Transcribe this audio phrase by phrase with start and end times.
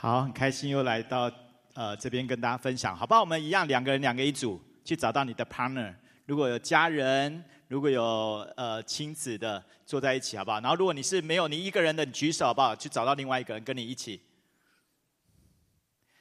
[0.00, 1.28] 好，很开心又来到
[1.74, 3.20] 呃这边跟大家分享，好不好？
[3.20, 5.92] 我们一样两个人两个一组，去找到你的 partner。
[6.24, 10.60] 如果有家人，如果有呃亲子的坐在一起，好不好？
[10.60, 12.76] 然后如果你是没有你一个人的，你举手好不好？
[12.76, 14.20] 去找到另外一个人跟你一起。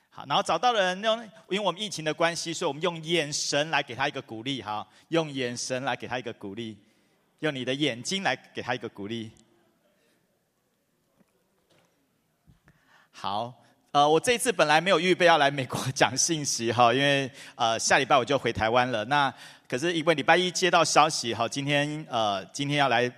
[0.09, 6.75] 好，然后找到的人呢，因为我们疫情的关系，所以我们用眼神来给他一个鼓励，哈，用眼神来给他一个鼓励，
[7.41, 9.31] 用你的眼睛来给他一个鼓励。
[13.11, 13.53] 好，
[13.91, 19.03] 呃，我这一次本来没有预备要来美国讲信息哈， 因为呃下礼拜我就回台湾了。
[19.05, 19.33] 那
[19.67, 23.11] 可是因为礼拜一接到消息哈，今天呃今天要来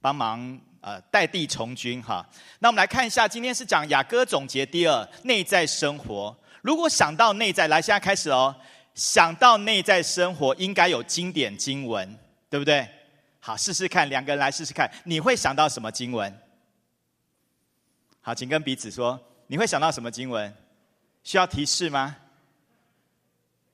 [0.00, 2.26] 帮忙呃代地从军哈。
[2.58, 6.36] 那我们来看一下，今天是讲雅歌总结第二内在生活。
[6.62, 8.54] 如果想到内在，来现在开始哦，
[8.94, 12.18] 想到内在生活应该有经典经文，
[12.48, 12.88] 对不对？
[13.38, 16.34] 好，试试看，两个人来试试看，你会想到什么经文？
[18.22, 20.54] 好，请跟彼此说，你会想到什么经文？
[21.22, 22.16] 需要提示吗？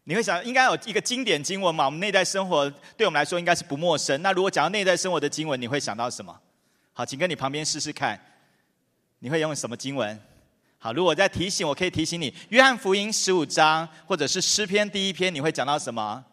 [0.05, 1.85] 你会想，应该有一个经典经文嘛？
[1.85, 4.21] 我们内在生活对我们来说应该是不陌生。
[4.23, 6.37] 那如果讲到内在生活的经文，你会想到什么？
[6.93, 8.21] 好，请跟你旁边试试看，
[9.19, 10.21] 你会用什么经文？
[10.79, 16.25] 好，如果在提醒，我可以提醒你，约翰福音十五章，或者是诗篇第一篇，你会讲到什么？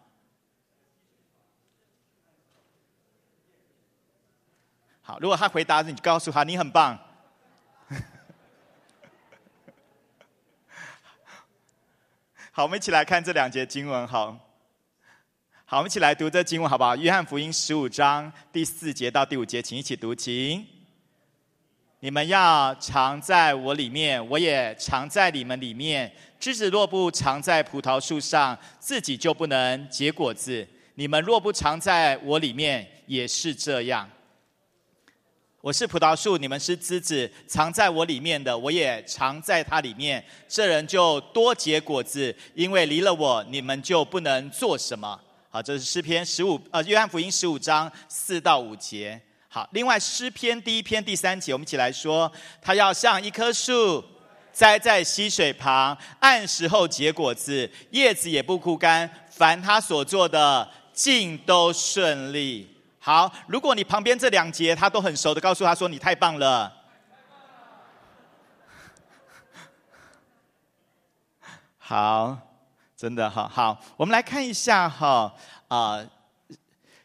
[5.01, 6.97] 好，如果他回答，你告诉他，你很棒。
[12.57, 14.07] 好，我们一起来看这两节经文。
[14.07, 14.35] 好，
[15.63, 16.95] 好，我们一起来读这经文，好不好？
[16.95, 20.15] 约翰福音十五章第四节到第五节，请一起读。
[20.15, 20.65] 请
[21.99, 26.11] 你们要藏在我里面，我也藏在你们里面。
[26.39, 30.67] 枝子若不藏在葡萄树上，自己就不能结果子。
[30.95, 34.09] 你们若不藏在我里面，也是这样。
[35.67, 40.23] 我是葡萄树，你们是枝子，藏在我里面的，我也藏在它里面。
[40.47, 45.19] 这人就多结果子，因为离了我，你们就不能做什么。
[45.49, 49.21] 好，这是诗篇十五，呃，约翰福音十五章四到五节。
[49.49, 52.31] 好，另外诗篇第一篇第三节，我们一起来说：
[52.61, 54.01] 他要像一棵树
[54.53, 62.76] 栽在溪水旁，按时候结果子，叶子也不枯干，凡他所做的尽都顺利。
[63.07, 66.69] 好，如果你旁边这两节他都很熟的，告诉他说：“你太棒了。”
[71.79, 72.37] 好，
[72.97, 75.33] 真的哈好，我们来看一下哈
[75.69, 76.05] 啊，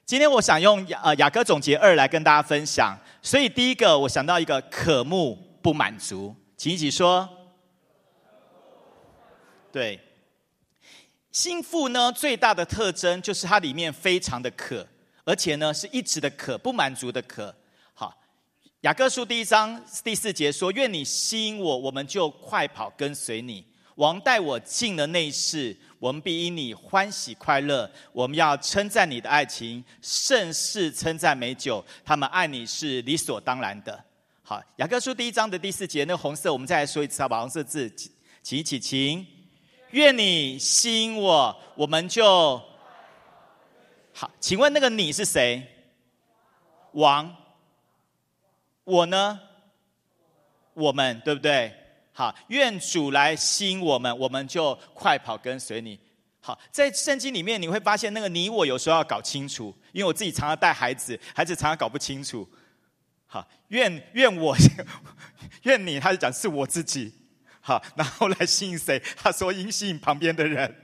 [0.05, 2.99] 今天我想用雅雅歌总结二来跟大家分享。
[3.23, 7.29] 所以第一个，我想到一个渴慕不满足，请一起说。
[9.71, 10.01] 对，
[11.31, 14.85] 心腹呢最大的特征就是它里面非常的渴。
[15.25, 17.55] 而且呢，是一直的渴，不满足的渴。
[17.95, 18.13] 好，
[18.81, 23.65] 雅各书第一章第四节说：“愿你吸引我，我们就快跑跟随你。
[23.95, 27.89] 王带我进了内室，我们必因你欢喜快乐。
[28.13, 31.85] 我们要称赞你的爱情，甚是称赞美酒。
[32.05, 34.05] 他们爱你是理所当然的。”
[34.43, 37.39] 好，雅各书第一章的第四节，那红色，我们再来说一次好吧？
[37.39, 37.89] 红色字，
[38.43, 39.25] 起起请。
[39.93, 42.61] 愿你吸引我，我们就。
[44.13, 45.67] 好，请问那个你是谁？
[46.93, 47.35] 王，
[48.85, 49.41] 我呢？
[50.75, 51.73] 我们对不对？
[52.13, 55.99] 好，愿主来吸引我们，我们就快跑跟随你。
[56.41, 62.47] 好，在圣经里面你会发现，那个你我有时候要搞清楚，因为我自己常常带孩子，孩子常常搞不清楚。
[63.27, 64.55] 好，愿愿我，
[65.65, 67.13] 愿你，他就讲是我自己。
[67.61, 69.03] 好，然后来吸引谁？
[69.17, 70.82] 他说应吸引旁边的人。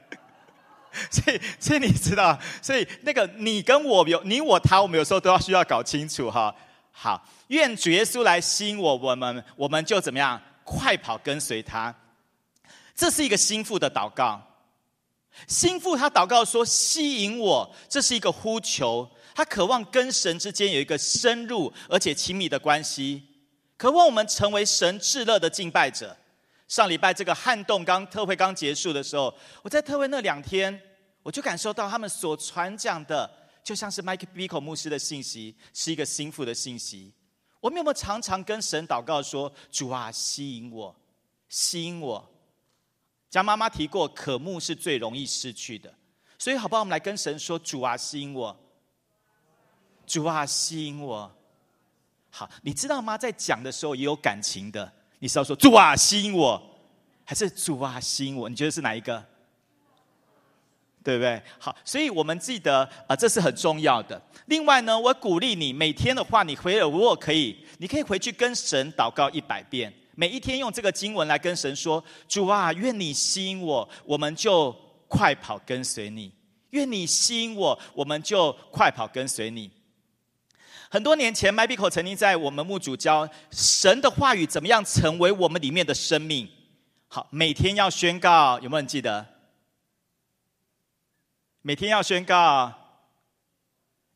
[1.11, 6.55] 所以，所以你知道，所以那个你跟我有你我他，我们有时候都要需要搞清楚哈。
[6.91, 11.95] 好，愿主耶稣来吸引我，我们我们就怎么样，快跑跟随他。
[12.95, 14.43] 这是一个心腹的祷告。
[15.47, 23.23] 心腹他祷告说：“吸引我。”这是一个呼求，他渴望跟神之间有一个深入而且亲密的关系，
[23.77, 26.17] 渴望我们成为神至乐的敬拜者。
[26.69, 30.79] 上礼拜这个撼动刚特会刚结束的时候，我在特会那两天，
[31.23, 33.29] 我就感受到他们所传讲的，
[33.65, 37.13] 就像是麦克比口牧师的信息，是一个心腹的信息。
[37.61, 40.95] 我们有没有常常跟神祷告说：“主啊，吸引我，
[41.49, 42.31] 吸引我。”
[43.31, 45.93] 江妈妈提过，渴慕是最容易失去的，
[46.39, 46.83] 所以好不好？
[46.83, 48.55] 我们来跟神说：“主啊，吸引我，
[50.07, 51.35] 主啊，吸引我。”
[52.31, 53.17] 好，你知道吗？
[53.17, 54.93] 在讲的时候也有感情的。
[55.19, 56.63] 你是要说主啊吸引我，
[57.25, 58.49] 还是主啊吸引我？
[58.49, 59.25] 你觉得是哪一个？
[61.05, 61.41] 对不对？
[61.59, 64.21] 好，所以我们记得啊，这是很重要的。
[64.47, 74.75] 另外呢，我鼓励你每天的话，你回如果可以，你可以回去跟神祷告一百遍，每一天用这个经文来跟神说：“主啊，愿你吸引我，我们就
[75.07, 76.31] 快跑跟随你；
[76.71, 79.71] 愿你吸引我，我们就快跑跟随你。”
[80.91, 86.49] 很多年前，Mybico 曾经在我们牧主教神的话语怎么样成为我们里面的生命。
[87.09, 89.27] 好，每天要宣告，有没有人记得？
[91.61, 92.73] 每天要宣告。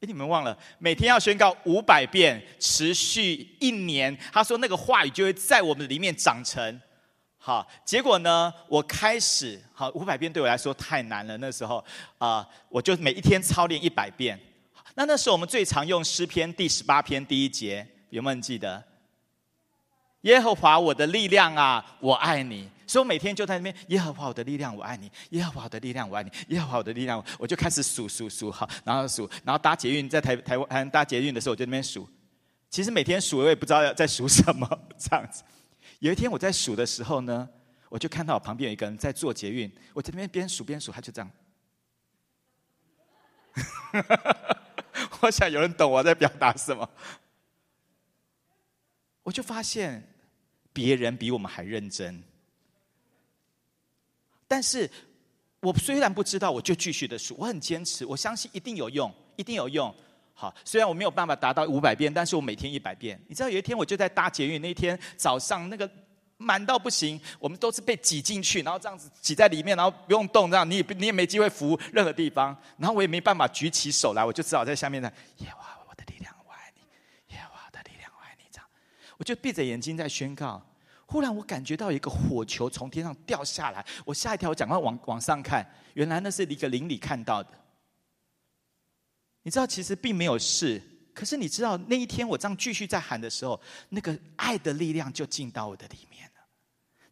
[0.01, 0.57] 哎，你们忘了？
[0.79, 4.17] 每天要宣告五百遍，持续一年。
[4.33, 6.81] 他说那个话语就会在我们里面长成。
[7.37, 11.37] 好，结果呢，我开始好五百遍对我来说太难了。
[11.37, 11.85] 那时候
[12.19, 14.41] 啊，我就每一天操练一百遍。
[14.95, 18.83] 那那时候我们最常用诗篇第十八篇第一节，有没有人记得？
[20.23, 22.69] 耶和华我的力量啊，我爱你。
[22.87, 32.07] 所以我每天就在那边，耶和华我的力量，我爱你；耶和华我的力量，我爱你；耶和华我的力量，我就开始数数数哈，然后数，然后搭捷运在台台湾搭捷运的时候，我就那边数。
[32.69, 34.69] 其实每天数我也不知道要在数什么
[34.99, 35.43] 这样子。
[36.01, 37.49] 有一天我在数的时候呢，
[37.89, 41.31] 我就看到我旁边有一个人在做捷运，我在那边边数边数，他就这样。
[45.27, 46.89] 我想有人懂我在表达什么，
[49.23, 50.03] 我就发现
[50.73, 52.21] 别人比我们还认真。
[54.49, 54.91] 但是，
[55.61, 57.37] 我虽然不知道，我就继续的数。
[57.39, 59.95] 我很坚持，我相信一定有用，一定有用。
[60.35, 63.21] 好，虽然我没有办法达到五百遍，但是我每天一百遍。
[63.29, 65.89] 你知道，有一天我就在搭捷运，那天早上那个
[66.43, 78.67] 满到不行，我们都是被挤进去，然后这样子挤在里面，然后不用动，这样你也你也没机会扶任何地方，然后我也没办法举起手来，我就只好在下面的耶和华我的力量，我爱你，耶和华的力量，我爱你，这样，
[79.17, 80.61] 我就闭着眼睛在宣告。
[81.07, 85.63] 忽然，我感觉到一个火球从天上掉下来，我吓一跳，我赶快往往上看，
[85.93, 87.51] 原来那是一个邻里看到的。
[89.43, 90.81] 你知道，其实并没有事，
[91.13, 93.61] 可是你知道，那一天我这样继续在喊的时候，
[93.91, 96.31] 那个爱的力量就进到我的里面。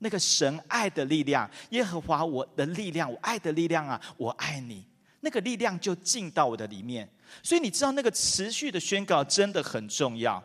[0.01, 4.85] 那个神爱的力量，耶和华我的力量，我爱的力量啊，我爱你，
[5.21, 7.09] 那个力量就进到我的里面。
[7.43, 10.43] 所以你知道，那个持续的宣告真的很重要。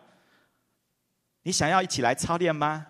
[1.44, 2.86] 你想要一起来操练吗？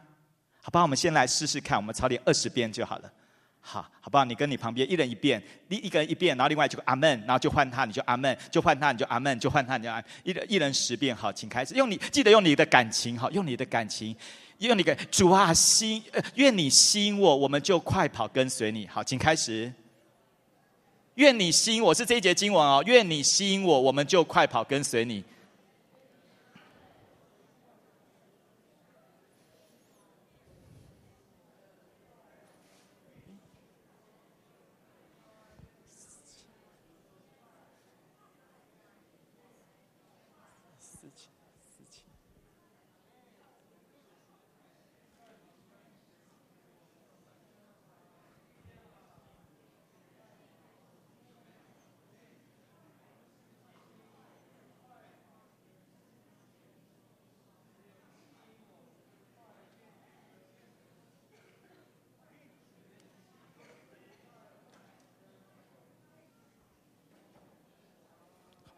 [0.61, 3.11] 好吧，我们先来试试看，我们操练二十遍就好了。
[3.61, 4.23] 好，好不好？
[4.25, 10.03] 你跟你旁边一人一遍，一一个人一遍，然后另外就阿门，然后就换他，你就阿门，就换他，你就阿门，就换他，你就阿。
[10.23, 11.73] 一人一人十遍，好，请开始。
[11.75, 14.15] 用你记得用你的感情，好，用你的感情，
[14.59, 16.03] 用你给主啊吸，
[16.35, 18.87] 愿你吸引我，我们就快跑跟随你。
[18.87, 19.71] 好，请开始。
[21.15, 25.23] 愿你吸引我是这一节经文哦，愿你吸引我，我们就快跑跟随你。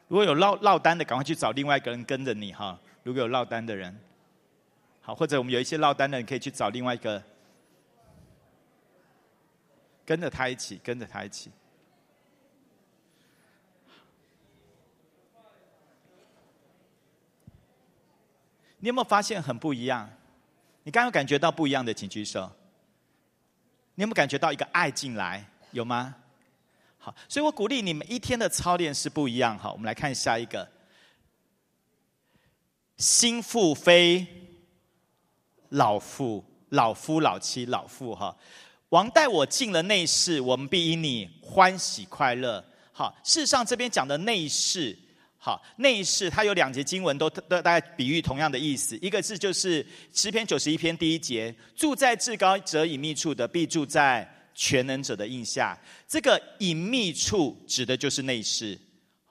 [0.08, 2.80] 如果有落落单的，赶快去找另外一个人跟着你哈。
[3.04, 3.98] 如果有落单的人，
[5.02, 7.22] 好，或者我们有一些落单的人，可以去找另外一个，
[10.06, 11.52] 跟着他一起，跟着他一起。
[18.80, 20.10] 你有没有发现很不一样？
[20.84, 22.52] 你刚刚感觉到不一样的，请举手。
[23.96, 25.46] 你有没有感觉到一个爱进来？
[25.72, 26.16] 有吗？
[27.30, 29.72] 所以我鼓励你们一天的操练是不一样哈。
[29.72, 30.68] 我们来看下一个，
[32.98, 34.26] 心腹非
[35.70, 38.36] 老妇，老夫老妻老妇哈。
[38.90, 42.64] 王带我进了内室，我们必因你欢喜快乐。
[42.92, 44.98] 好，事实上这边讲的内室，
[45.38, 48.98] 好内室它有两节经文都都大概比喻同样的意思。
[49.02, 54.34] 一个字就是诗篇九十一篇第一节，住在至高者隐秘处的，必住在。
[54.60, 58.76] 全能者的印下，这个隐秘处指的就是内室，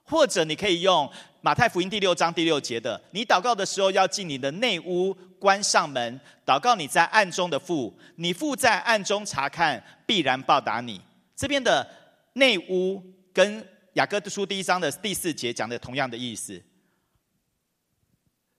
[0.05, 11.01] 或者你可以用马太福音第六章第六节的：你祷告的时候要进你的内屋，关上门，祷告你在暗中的父，你父在暗中查看，必然报答你。
[11.35, 11.85] 这边的
[12.35, 13.03] 内屋
[13.33, 16.63] 跟雅各书第一章的第四节讲的同样的意思。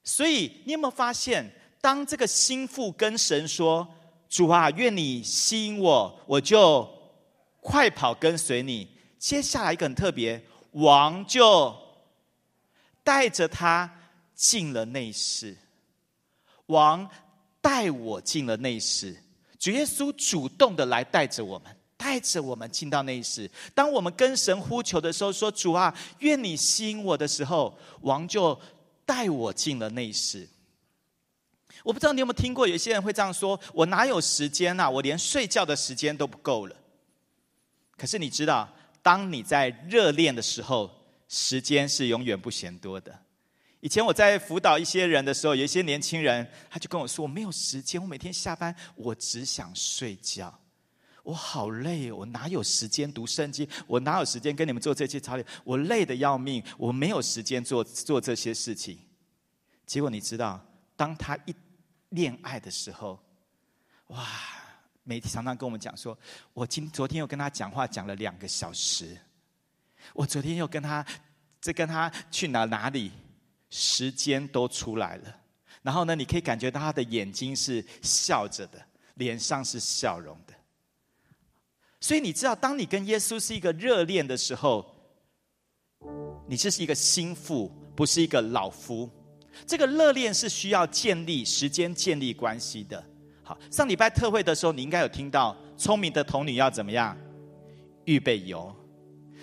[0.03, 3.87] 所以你有没有发现，当这个心腹跟神说？
[4.29, 6.87] 主啊，愿你吸引我，我就
[7.61, 8.87] 快跑跟随你。
[9.17, 10.41] 接下来一个很特别，
[10.71, 11.75] 王就
[13.03, 13.89] 带着他
[14.35, 15.57] 进了内室。
[16.67, 17.09] 王
[17.61, 19.17] 带我进了内室。
[19.57, 23.49] 主耶稣主动的来带着我们，带着我们进到内室。
[23.73, 28.57] 当我们跟神呼求的时候，说主啊，愿你吸引我的时候，王就
[29.05, 30.47] 带我进了内室。
[31.83, 34.89] 我不知道你有没有听过，有些人会这样说：“我哪有时间呐？
[34.89, 36.75] 我连睡觉的时间都不够了。”
[37.97, 38.67] 可是你知道，
[39.01, 40.89] 当你在热恋的时候，
[41.27, 43.17] 时间是永远不嫌多的。
[43.79, 50.59] 以前我在辅导一些人的时候，有一些年轻人，他就跟我说：“我没有时间，我每天下班，我只想睡觉，
[51.23, 53.67] 我好累，我哪有时间读圣经？
[53.85, 55.45] 我哪有时间跟你们做这些操练？
[55.63, 58.97] 我累得要命，我没有时间做做这些事情。”
[59.85, 60.59] 结果你知道，
[60.95, 61.55] 当他一
[62.17, 63.19] 恋爱的时候，
[64.07, 64.25] 哇！
[65.03, 66.17] 媒体常常跟我们讲说，
[66.51, 69.17] 我今昨天又跟他讲话讲了两个小时，
[70.13, 71.05] 我昨天又跟他
[71.61, 73.13] 在跟他去哪哪里，
[73.69, 75.41] 时间都出来了。
[75.81, 80.53] 然后呢，你可以感觉到他的眼睛是笑着的，脸上是笑容的。
[82.01, 84.85] 所以你知道，当你跟耶稣是一个热恋的时候，
[86.49, 89.09] 你这是一个心腹，不是一个老夫。
[89.65, 93.03] 这个热恋是需要建立时间、建立关系的。
[93.43, 97.17] 好，上礼拜特会的时候，你应该有听到聪明的童女要怎么样
[98.05, 98.73] 预备油。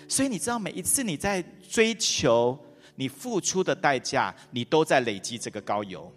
[0.07, 2.57] 所以你知道，每一次你在追求，
[2.95, 6.11] 你付出的代价，你都在累积这个高油。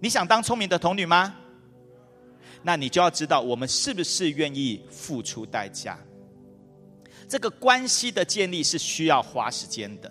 [0.00, 1.34] 你想当聪明的童女吗？
[2.62, 5.98] 那你就要知道，我们是不是愿意付出代价？
[7.28, 10.10] 这个关系的建立是需要花时间的。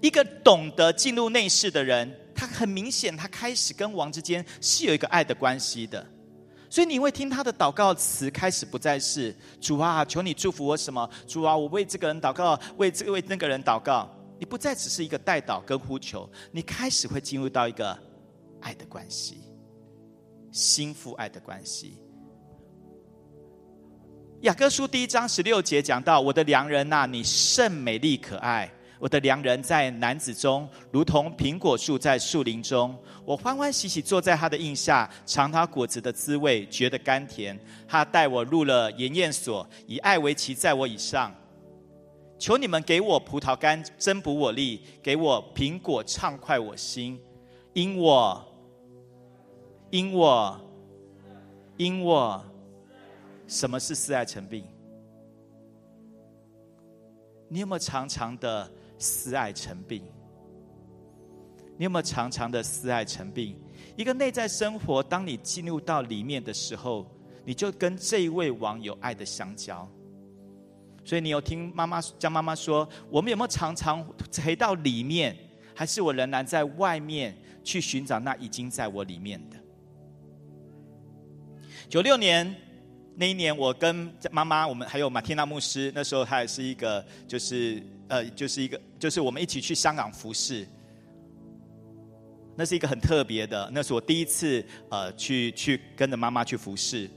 [0.00, 6.04] 一个懂得进入内室的人，他很明显，他开始跟王之间是有一个爱的关系的。
[6.70, 11.08] 所以你会听他的祷告词，开始不再是主啊，求你祝福我什么？
[11.26, 14.08] 主啊，我为这个人祷告，为这个为那个人祷告。
[14.38, 17.98] 你不再只是一个代祷跟呼求，你开始会进入到一个
[18.60, 19.40] 爱的关系，
[20.52, 21.98] 心腹爱的关系。
[24.42, 32.96] 雅各书第一章十六节讲到：“我的良人呐，你甚美丽可爱。”我的良人在男子中，如同苹果树在树林中。
[33.24, 37.58] 我欢欢喜喜坐在他的荫下，尝他果子的滋味，觉得甘甜。
[37.86, 41.32] 他带我入了盐宴所，以爱为旗在我以上。
[42.38, 47.20] 求你们给我葡萄干增补我力，给我苹果畅快我心，
[47.74, 48.44] 因我，
[49.90, 50.60] 因我，
[51.76, 52.44] 因我。
[53.46, 54.64] 什么是四爱成病？
[57.48, 58.70] 你有没有常常的？
[58.98, 60.02] 思爱成病，
[61.76, 63.56] 你有没有常常的思爱成病？
[63.96, 67.06] 一个内在生活，当你进入到里面的时候，
[67.44, 69.88] 你就跟这一位王有爱的相交。
[71.04, 74.04] 所以你有听妈妈江妈妈说，我们有没有常常
[74.44, 75.36] 回到里面，
[75.74, 79.56] 还是我仍然在外面去寻找那已经在我里面的？
[81.88, 82.54] 九六年
[83.14, 88.80] 那一年，我跟妈妈，我们还有马天娜牧师，那时候他也是一个，就是呃，就是一个。
[88.98, 90.66] 就是我们一起去香港服侍，
[92.56, 97.08] 那是一个很特别的，那是我第一次呃去去跟着妈妈去服侍。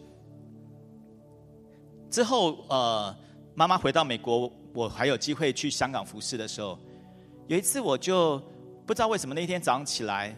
[2.09, 3.17] 之后呃，
[3.55, 6.77] 妈妈回到美国，我还有机会去香港服侍的时候，
[7.47, 8.37] 有一次我就
[8.85, 10.35] 不知道为什么那天早上起来，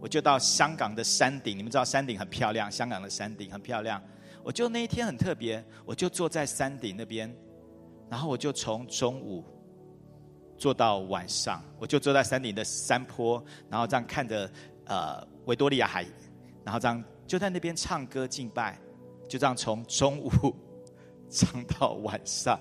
[0.00, 4.02] 我就到香港的山顶，你们知道山顶很漂亮，香港的山顶很漂亮，
[4.42, 7.30] 我就那一天很特别，我就坐在山顶那边，
[8.08, 9.44] 然后我就从中午。
[10.58, 14.50] 坐到晚上，我就坐在山顶的山坡，然后这样看着
[14.86, 16.04] 呃维多利亚海，
[16.64, 18.76] 然后这样就在那边唱歌敬拜，
[19.28, 20.30] 就这样从中午
[21.30, 22.58] 唱到晚上，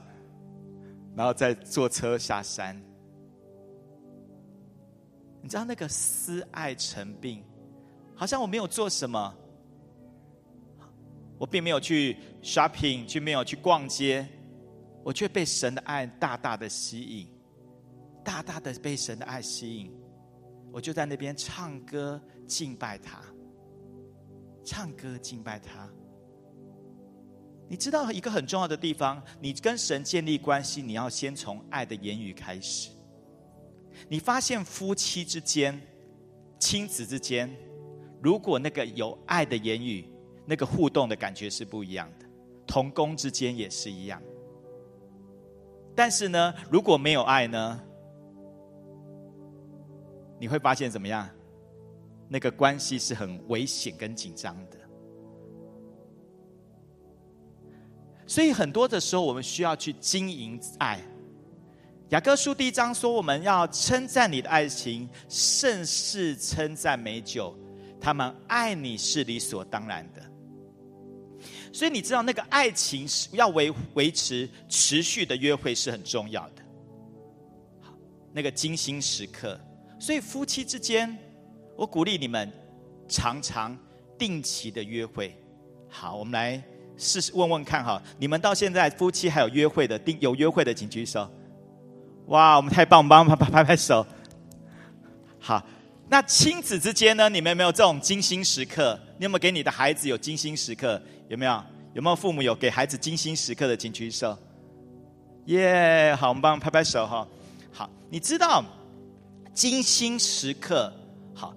[1.16, 2.80] 然后再坐车下山。
[5.42, 7.44] 你知道那个思爱成病，
[8.16, 9.34] 好像我没有做什么，
[11.38, 14.27] 我并没有去 shopping，却没有去逛街，
[15.04, 17.37] 我却被神的爱大大的吸引。
[18.28, 19.90] 大大的被神的爱吸引，
[20.70, 23.22] 我就在那边唱歌敬拜他，
[24.66, 25.90] 唱歌敬拜他。
[27.70, 32.90] 你知道一个很重要的地方，你跟神建立关系，你要先从爱的言语开始。
[34.10, 35.82] 你发现夫妻之间、
[36.60, 37.50] 亲子之间，
[38.22, 40.06] 如果那个有爱的言语，
[40.46, 42.26] 那个互动的感觉是不一样的。
[42.66, 44.22] 同工之间也是一样。
[45.96, 47.82] 但是呢，如果没有爱呢？
[50.39, 51.29] 你会发现怎么样？
[52.29, 54.77] 那个关系是很危险跟紧张的。
[58.25, 61.01] 所以很多的时候，我们需要去经营爱。
[62.10, 67.58] 雅各书第一章说，我们要称赞你的爱情，甚是称赞美酒，
[68.00, 70.22] 他们爱你是理所当然的。
[71.74, 76.62] 所以你知道，那个爱情是要维维持持续的约会是很重要的。
[78.34, 79.60] 那个精心时刻，
[80.00, 81.18] 所以夫妻之间，
[81.75, 82.51] 我鼓励你们
[83.08, 83.77] 常常
[84.18, 85.36] 定期的约会。
[85.89, 86.62] 好，我们来
[86.98, 91.30] 试试问问看哈，你们到现在夫妻还有约会的定有约会的，请举手。
[92.27, 94.06] 哇，我们太棒，我们帮拍拍拍拍手。
[95.39, 95.66] 好，
[96.10, 97.30] 那亲子之间呢？
[97.30, 99.00] 你们有没有这种精心时刻？
[99.18, 101.01] 你有没有给你的孩子有精心时刻？
[101.30, 101.63] 有没有？
[101.94, 103.75] 有没有父母有给孩子精心时刻的？
[103.75, 104.38] 请举手。
[105.46, 107.27] 耶，好，我们帮拍拍手哈。
[107.72, 108.63] 好，你知道
[109.58, 110.94] 精心时刻？
[111.34, 111.52] 好，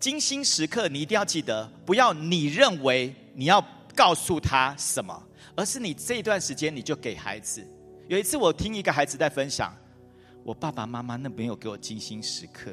[0.00, 5.22] 精心时刻，你一定要记得，不要你认为你要告诉他什么，
[5.54, 7.64] 而是你这一段时间你就给孩子。
[8.08, 9.72] 有一次我听一个孩子在分享。
[10.42, 12.72] 我爸爸妈妈那没有给我精心时刻，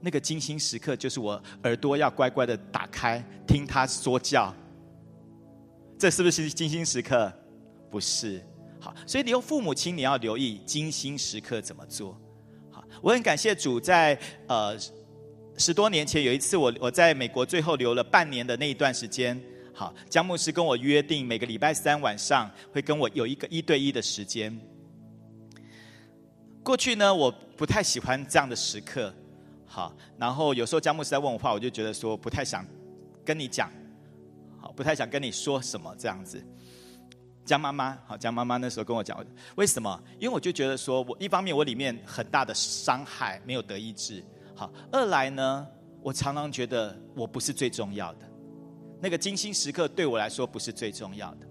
[0.00, 4.52] 那个精心时刻就是我耳朵要乖乖的打开听他说教，
[5.96, 7.32] 这是不是精心时刻？
[7.88, 8.44] 不是。
[8.80, 12.20] 好，所以你用父母亲你要留意精心时刻怎么做。
[13.02, 14.76] 我很感谢主，在呃
[15.56, 19.40] 十多年前有一次我我在美国最后留了半年的那一段时间，
[19.72, 24.58] 好，江牧师跟我约定每个礼拜三晚上会跟我有一个一对一的时间。
[26.62, 29.12] 过去呢，我不太喜欢这样的时刻，
[29.66, 32.66] 好，然后有时候江牧师在问我话，我就觉得说不太想
[33.24, 33.70] 跟你讲，
[34.60, 36.42] 好，不太想跟你说什么这样子。
[37.50, 39.18] 江妈妈，好，江妈妈那时候跟我讲，
[39.56, 40.00] 为什么？
[40.20, 45.66] 因为我就觉得说我一方面我里面很大的伤害没有得医治，好，二来呢，
[46.00, 48.30] 我常常觉得我不是最重要的，
[49.00, 51.46] 那个精心时刻对我来说不是最重要的。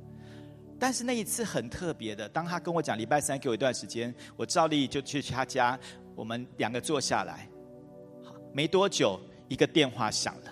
[0.80, 5.78] 但是那一次很特别的，当他跟我讲礼拜三给我一段时间，我照例就去他家，
[6.16, 7.50] 我们两个坐下来。
[8.24, 10.52] 好，没多久一个电话响了，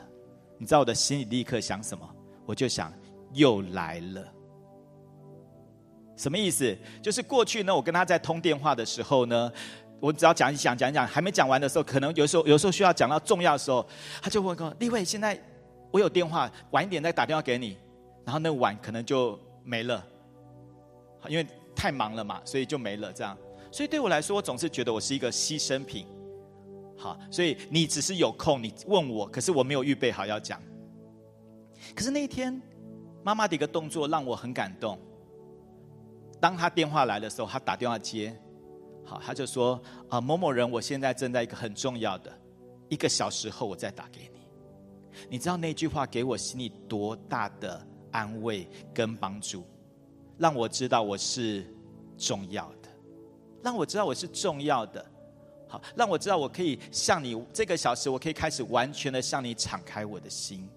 [0.58, 2.06] 你知道我的心里立刻想什么？
[2.46, 2.92] 我就想
[3.32, 4.34] 又来了。
[6.18, 6.76] 什么意思？
[7.02, 9.50] 就是过去呢，我跟他在通电话的时候呢，
[10.00, 13.88] 我只要讲一讲讲一讲，还没讲完的时候，可能有时候有时候需要讲到重要的时候，
[14.22, 15.40] 他就问我：立伟，现在
[15.92, 17.78] 我有电话，晚一点再打电话给你。
[18.26, 20.06] 然后那晚可能就没了。
[21.30, 23.12] 因为太忙了嘛，所以就没了。
[23.14, 23.38] 这样，
[23.72, 26.06] 所以对我来说，我总是觉得我是一个牺牲品。
[26.98, 30.62] 好，所以你只是有空，你问我，可是我没有预备好要讲。
[31.96, 32.62] 可是那一天，
[33.24, 35.00] 妈妈的一个动作让我很感动。
[36.40, 38.36] 当他电话来的时候，他打电话接，
[39.04, 42.32] 好，他就说：“啊，某某人，我现在正在一个很重要的，
[42.90, 44.40] 一个小时后我再打给你。”
[45.30, 49.64] 你知道那句话给我心里多大的安慰跟帮助？
[50.38, 51.66] 让我知道我是
[52.18, 52.90] 重要的，
[53.64, 55.04] 让我知道我是重要的，
[55.68, 60.70] 好，让我知道我可以向你这个小时，我可以开始完全的向你敞开我的心。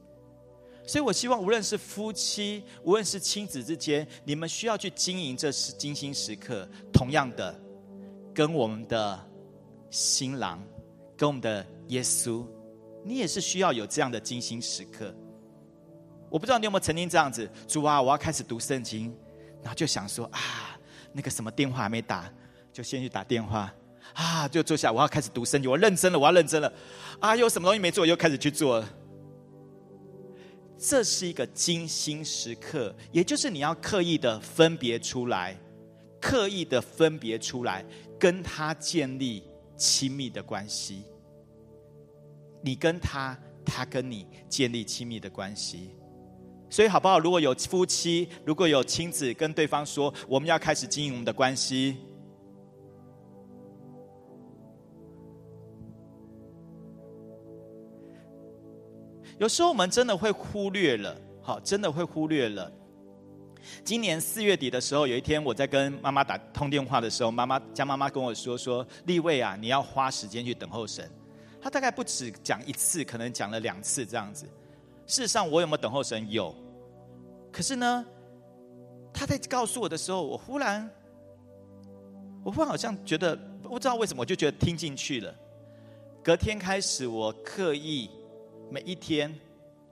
[0.91, 6.69] 所以我希望，无论是夫妻，无论是亲子之间，你们需要去经营这是精心时刻。
[6.93, 7.55] 同样的，
[8.35, 9.17] 跟我们的
[9.89, 10.61] 新郎，
[11.17, 12.45] 跟我们的耶稣，
[13.05, 15.15] 你也是需要有这样的精心时刻。
[16.29, 19.17] 我不知道你有没有曾经这样子，主啊，我要开始读圣经。
[19.63, 20.77] 然后就想说啊，
[21.13, 22.29] 那个什么电话还没打，
[22.73, 23.73] 就先去打电话
[24.13, 26.73] 啊，就坐下，我要开始读圣经，我认真了，我要认真了
[27.21, 28.85] 啊，有什么东西没做，又开始去做。
[30.81, 35.55] 这是一个精心时刻，也就是你要刻意的分别出来，
[36.19, 37.85] 刻意的分别出来，
[38.19, 39.43] 跟他建立
[39.77, 41.03] 亲密的关系。
[42.63, 45.91] 你跟他，他跟你建立亲密的关系。
[46.71, 47.19] 所以好不好？
[47.19, 51.99] 如果有夫妻，如果有亲子，跟对方说，我们要开始经营我们的关系。
[59.41, 62.71] 有时候我们真的会忽略了，好，真的会忽略了。
[63.83, 71.11] 今年四月底的时候，有一天我在跟妈妈打通电话的时候，妈妈江妈妈跟我说说，立位啊，你要花时间去等候神。
[71.59, 74.45] 他大概不止讲一次，可能讲了两次这样子。
[75.07, 76.31] 事实上，我有没有等候神？
[76.31, 76.55] 有。
[77.51, 78.05] 可是呢，
[79.11, 80.87] 他在告诉我的时候，我忽然，
[82.45, 85.35] 我忽然好像觉得，不知道为什么，我就觉得听进去了。
[86.23, 88.11] 隔天开始，我刻意
[88.71, 89.35] 每一天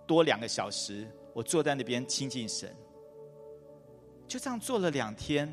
[0.06, 2.72] 多两个小时，我坐在那边亲近神。
[4.28, 5.52] 就这样做了两天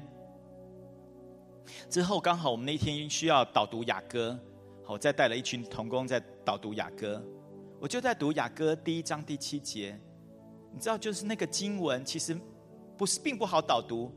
[1.90, 4.40] 之后，刚好我们那天需要导读雅歌，
[4.86, 7.24] 我再带了一群童工在导读雅歌。
[7.80, 10.00] 我就在读雅歌第一章第七节，
[10.72, 12.38] 你知道，就是那个经文其实
[12.96, 14.12] 不是并不好导读，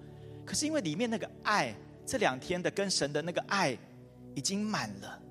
[0.44, 3.76] 可是因为里面那个爱，这两天的跟神的那个爱
[4.34, 5.22] 已经满了，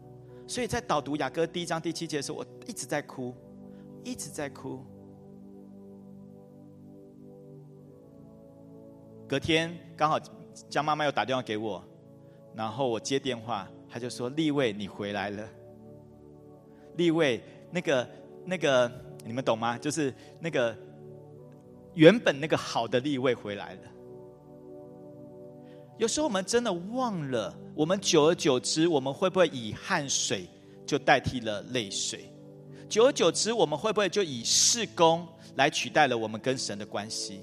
[0.48, 3.34] 所以在导读雅歌第一章第七节的时候，我一直在哭，
[4.08, 4.80] 一直在哭。
[9.28, 10.18] 隔天刚好
[10.70, 11.84] 江妈妈又打电话给我，
[12.56, 15.46] 然后我接电话，她就说：“立卫，你回来了。”
[16.96, 18.10] 立卫，那个
[18.46, 18.90] 那个，
[19.26, 19.78] 你们懂吗？
[19.78, 20.74] 就是那个
[21.94, 23.82] 原本那个好的立卫回来了。
[25.98, 30.48] 有时候我们真的忘了，我们久而久之，我们会不会以汗水
[30.86, 32.32] 就代替了泪水？
[32.90, 37.42] 久而久之，我们会不会就以事工来取代了我们跟神的关系？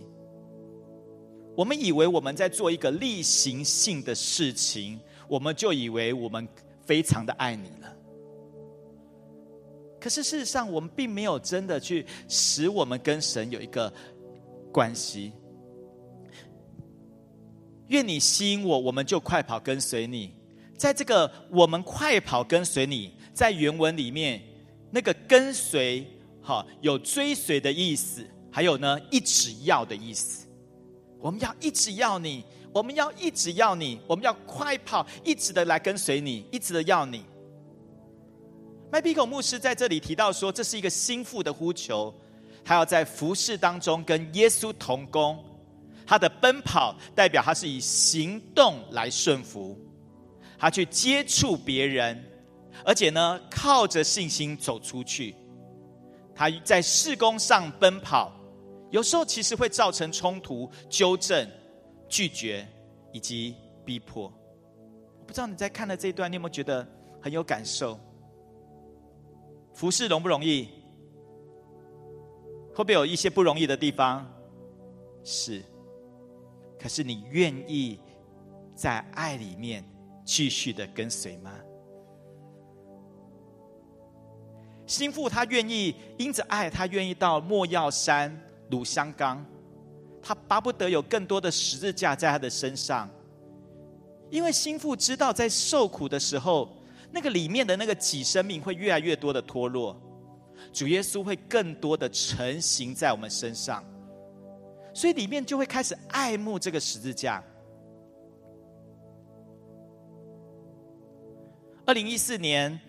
[1.56, 6.48] 我们以为我们在做一个例行性的事情，我们就以为我们
[6.84, 7.96] 非常的爱你了。
[10.00, 13.92] 可是事实上，我们并没有真的去使我们跟神有一个
[14.72, 15.32] 关系。
[17.88, 20.34] 愿你吸引我，我们就快跑跟随你。
[20.76, 24.42] 在这个我们快跑跟随你，在原文里面，
[24.94, 26.06] 那个跟随，
[26.40, 30.46] 哈，有追随的意思，还有呢，一直要的意思。
[31.18, 37.24] 我们要一直要你，我们要一直要你，我们要快跑，一直的来跟随你，一直的要你。
[38.92, 42.14] 麦皮孔牧师在这里提到说，这是一个心腹的呼求，
[42.64, 45.44] 他要在服侍当中跟耶稣同工，
[46.06, 49.76] 他的奔跑代表他是以行动来顺服，
[50.56, 52.24] 他去接触别人，
[52.82, 55.34] 而且呢，靠着信心走出去，
[56.34, 58.32] 他在事工上奔跑。
[58.90, 61.48] 有时候其实会造成冲突、纠正、
[62.08, 62.66] 拒绝
[63.12, 64.32] 以及逼迫。
[65.20, 66.86] 我不知道你在看的这一段，你有没有觉得
[67.20, 67.98] 很有感受？
[69.72, 70.68] 服侍容不容易？
[72.72, 74.24] 会不会有一些不容易的地方？
[75.24, 75.62] 是。
[76.78, 77.98] 可是你愿意
[78.74, 79.84] 在爱里面
[80.24, 81.50] 继续的跟随吗？
[84.86, 88.40] 心腹他愿意因着爱，他愿意到莫药山。
[88.70, 89.44] 鲁香冈，
[90.22, 93.08] 他巴不得有更多的十字架在他的身上，
[94.30, 96.74] 因为心腹知道，在受苦的时候，
[97.12, 99.94] 那个里面的那个己生命会越来越多的脱落，
[100.72, 103.84] 主耶稣会更多的成型在我们身上，
[104.94, 107.44] 所以里面就会开始爱慕这个十字架。
[111.84, 112.80] 二零一四年，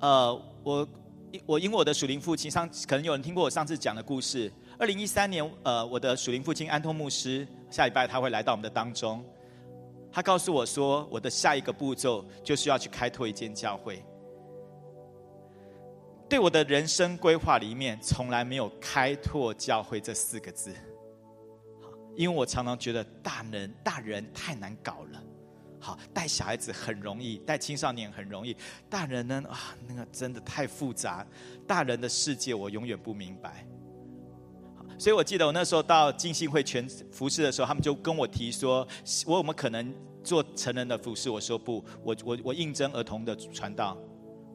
[0.00, 0.88] 呃，我
[1.46, 4.52] 我因为我的属灵父亲上，可能有人听过我上次讲的故事。
[4.78, 9.24] 二零一三年，呃，我的属灵父亲安托牧师下礼拜他会来到我们的当中。
[10.10, 14.04] 他告诉我说，我的下一个步骤就是要去开拓一间教会。
[16.28, 20.74] 对我的人生规划里面，从来没有“开拓教会”这四个字。
[22.14, 25.22] 因为我常常觉得大人大人太难搞了。
[25.82, 28.56] 好，带小孩子很容易，带青少年很容易。
[28.88, 31.26] 大人呢，啊，那个真的太复杂。
[31.66, 33.66] 大人的世界，我永远不明白。
[34.96, 38.86] 所以我记得我那时候到进信会全服侍的时候，他们就跟我提说，
[39.26, 39.92] 我有没有可能
[40.22, 41.28] 做成人的服侍？
[41.28, 43.98] 我说不，我我我应征儿童的传道，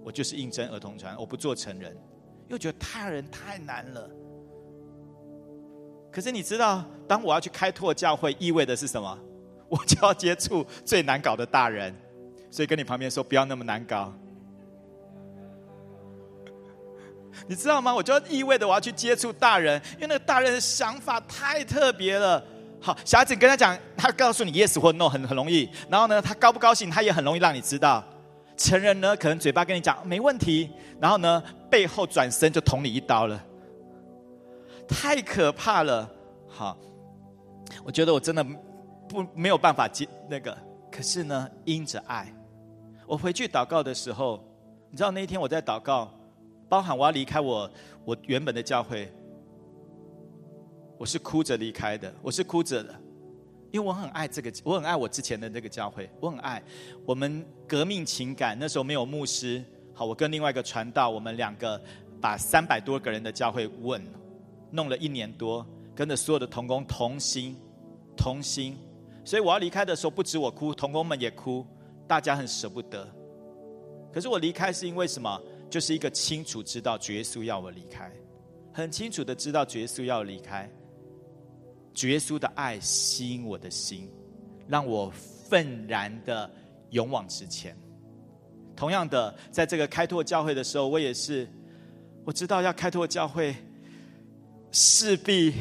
[0.06, 1.94] 我就是应征儿童传，我不做成人，
[2.48, 4.10] 又觉得他人太难了。
[6.10, 9.20] 可是你知道，当我要去开拓教会，意味的是什么？
[9.70, 11.94] 我就要接触最难搞的大人，
[12.50, 14.14] 所以跟你旁边说，不要那么难搞。
[17.48, 17.94] 你知道吗？
[17.94, 22.44] 我就意味着我要去接触大人，因为那个大人的想法太特别了。
[22.80, 25.70] 好，小孩子跟他讲，他告诉你 yes 或 no 很很容易。
[25.90, 28.04] 然后呢，他高不高兴，他也很容易让你知道。
[28.56, 33.40] 成人呢，可能嘴巴跟你讲没问题，然后呢，背后转身就捅你一刀了，
[34.88, 36.10] 太可怕了。
[36.48, 36.76] 好，
[37.84, 38.44] 我觉得我真的
[39.08, 40.58] 不没有办法接那个。
[40.92, 42.34] 可是呢，因着爱，
[43.06, 44.44] 我回去祷告的时候，
[44.90, 46.12] 你知道那一天我在祷告。
[46.70, 47.72] 包含我要离开我
[48.04, 49.10] 我原本的教会，
[50.98, 52.94] 我是哭着离开的，我是哭着的，
[53.72, 56.62] 因为我很爱这个，我很爱我之前的这个教会，我很爱
[57.06, 58.58] 我们革命情感。
[58.60, 61.82] 那时候没有牧师，好，我跟另外一个传道，我们两个
[62.20, 64.06] 把三百多个人的教会问，
[64.70, 65.66] 弄了一年多，
[65.96, 67.56] 跟着所有的童工同心
[68.18, 68.78] 同心，
[69.28, 71.66] 所以我要离开的时候，不止我哭，童工们也哭，
[72.08, 73.06] 大家很舍不得。
[74.10, 75.38] 可是我离开是因为什么？
[75.70, 78.10] 就是一个清楚知道主耶稣要我离开，
[78.72, 80.72] 很清楚的知道主耶稣要离开。
[81.94, 84.10] 主耶稣的爱吸引我的心，
[84.66, 85.12] 让我
[85.50, 86.50] 愤然的
[86.92, 87.78] 勇往直前。
[88.78, 91.46] 同样的，在这个开拓教会的时候，我也是，
[92.24, 93.54] 我知道要开拓教会，
[94.72, 95.54] 势必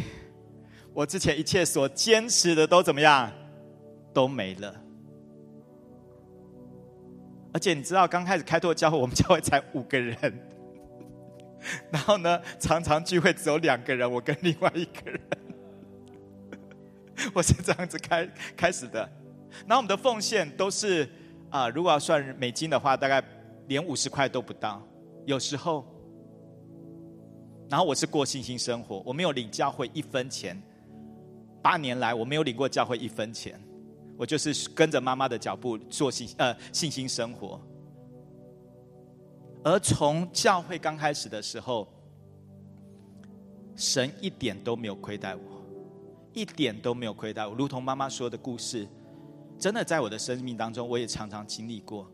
[0.94, 3.32] 我之前一切所坚持的都怎么样，
[4.16, 4.74] 都没了。
[7.52, 10.16] 而且你知道，刚开始开拓教会，我们教会才五个人，
[11.92, 15.20] 然后呢，常常聚会只有两个人，我跟另外一个人，
[17.34, 18.26] 我是这样子开
[18.56, 19.06] 开始的。
[19.66, 21.06] 然后我们的奉献都是
[21.50, 23.22] 啊，如果要算美金的话，大概
[23.68, 24.82] 连五十块都不到，
[25.26, 25.84] 有时候。
[27.68, 30.56] 然后我是过信心生活，我没有领教会一分钱，
[31.60, 33.60] 八年来我没有领过教会一分钱，
[34.16, 37.60] 我就是跟着妈妈的脚步做信呃信心生活。
[39.62, 41.88] 而从教会刚开始的时候，
[43.74, 45.42] 神一点都没有亏待我，
[46.32, 47.52] 一点都没有亏待我。
[47.54, 48.86] 如同妈妈说的故事，
[49.58, 52.10] 真的在我的生命当中，我也常常经历过。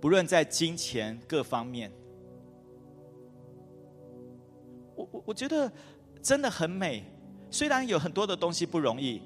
[0.00, 1.90] 不论在金钱各方面，
[4.96, 5.72] 我我我觉得
[6.20, 7.04] 真的很美。
[7.54, 9.22] 虽然有很多的东西不容易。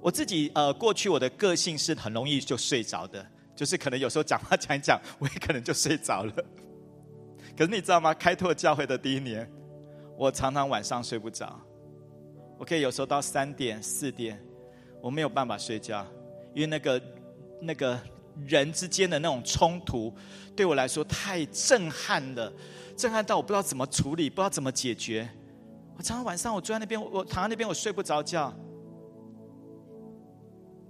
[0.00, 3.22] 我自己呃，过去我的个性是很容易就睡着的，
[3.54, 6.32] 就是可能有时候讲话讲一讲，我也可能就睡着了。
[7.58, 8.14] 可是你知道吗？
[8.14, 9.46] 开拓教会的第一年，
[10.16, 11.60] 我常常晚上睡不着。
[12.58, 14.42] 我可以有时候到三点四点，
[15.02, 16.06] 我没有办法睡觉，
[16.54, 17.02] 因为那个
[17.60, 18.00] 那个
[18.46, 20.10] 人之间的那种冲突，
[20.56, 22.50] 对我来说太震撼了，
[22.96, 25.28] 震撼到我不知道怎么处理，不知道怎么解决。
[25.98, 28.54] 我常常晚上我坐在那边，我躺在那边，我睡不着觉。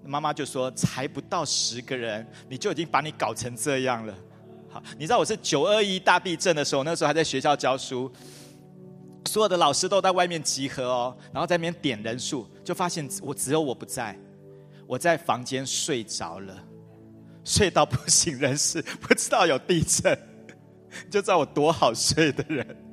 [0.05, 4.15] 妈妈就说：“才不到十个人，你就已经把你搞成这样了。”
[4.69, 8.13] 好，你知道我是九二一大地震的时候，那时候还在学校教书，
[9.27, 14.15] 所有的老师都在外面集合哦，然后在那边点人数，就发现我只有我不在，
[14.87, 16.55] 我在房间睡着了，
[17.45, 20.19] 睡到不省人事，不知道有地震，
[21.11, 22.88] 就知道我多好睡的人。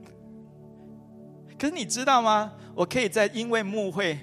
[1.66, 2.54] 可是你知道吗？
[2.76, 4.20] 我可以在因为慕会，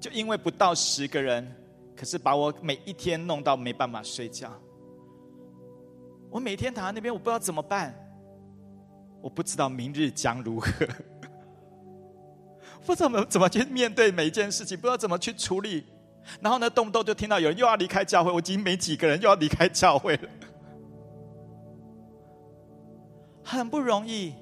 [0.00, 1.48] 就因为不到十个人。
[1.94, 4.50] 可是把我每一天弄到没办法睡觉，
[6.28, 7.94] 我每天躺在那边，我不知道怎么办，
[9.22, 10.68] 我不知道明日将如何，
[12.84, 15.84] 不知道怎么怎么去面对每一件事情，不知道怎么去处理。
[16.40, 20.28] 然后呢，动不动就听到有人又要离开教会，我已经没几个人又要离开教会了，
[23.44, 24.34] 很不容易，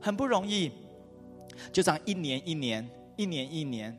[0.00, 0.72] 很不容易。
[1.70, 3.96] 就这样一年一年，一年一年，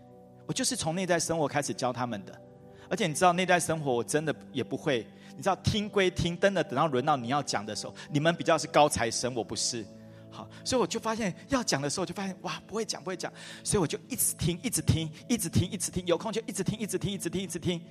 [0.47, 2.41] 我就是从内在生活开始教他们的。
[2.89, 5.06] 而且你知道内在生活，我真的也不会。
[5.36, 9.84] 你知道听归听，真的等到轮到你要讲的时候，你们比较是高材生，我不是。
[10.30, 13.32] 好，所以我就发现要讲的时候，就发现哇，不会讲，不会讲。
[13.63, 17.82] 所以我就一直听，一直听，一直听，一直听，有空就一直听，一直听，一直听，一直听。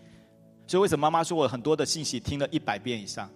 [0.69, 3.29] 所以为什么妈妈说我很多的信息听了一百遍以上？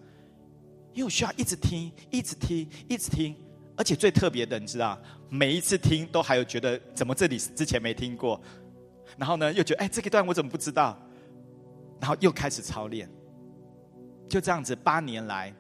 [0.93, 3.35] 因为我需要一直听，一直听，一直听。
[3.77, 8.41] 而且最特别的，你知道，每一次听都还有觉得怎么这里之前没听过，
[9.17, 10.97] 然后呢又觉得哎这个段我怎么不知道？
[12.01, 13.09] 然后又开始操练，
[14.29, 15.55] 就这样子八年来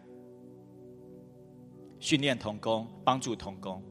[1.99, 3.83] 训练童工，帮助童工。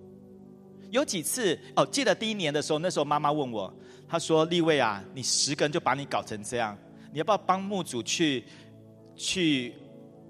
[0.92, 3.74] 有几次哦，记得第一年的时候，那时候妈妈问我，
[4.08, 6.78] 她说：“立卫啊，你十个人就把你搞成这样，
[7.12, 8.46] 你要不要帮牧主去
[9.16, 9.74] 去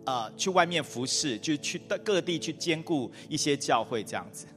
[0.05, 4.47] 呃去外面服侍，就去各地去兼顾一些教会这样子？”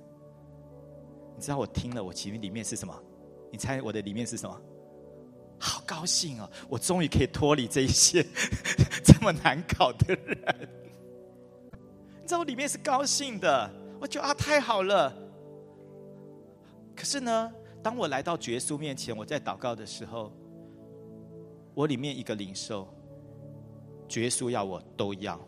[1.38, 2.92] 你知道我听了，我其实里面是什么？
[3.52, 4.60] 你猜我的里面是什么？
[5.60, 6.50] 好高兴哦！
[6.68, 8.26] 我终于可以脱离这一些
[9.04, 10.68] 这么难搞的人。
[12.20, 13.70] 你知道我里面是高兴的，
[14.00, 15.14] 我觉得啊太好了。
[16.96, 17.52] 可是呢，
[17.84, 20.32] 当我来到主耶稣面前，我在祷告的时候，
[21.72, 22.88] 我里面一个领受，
[24.08, 25.40] 主耶稣要我都要，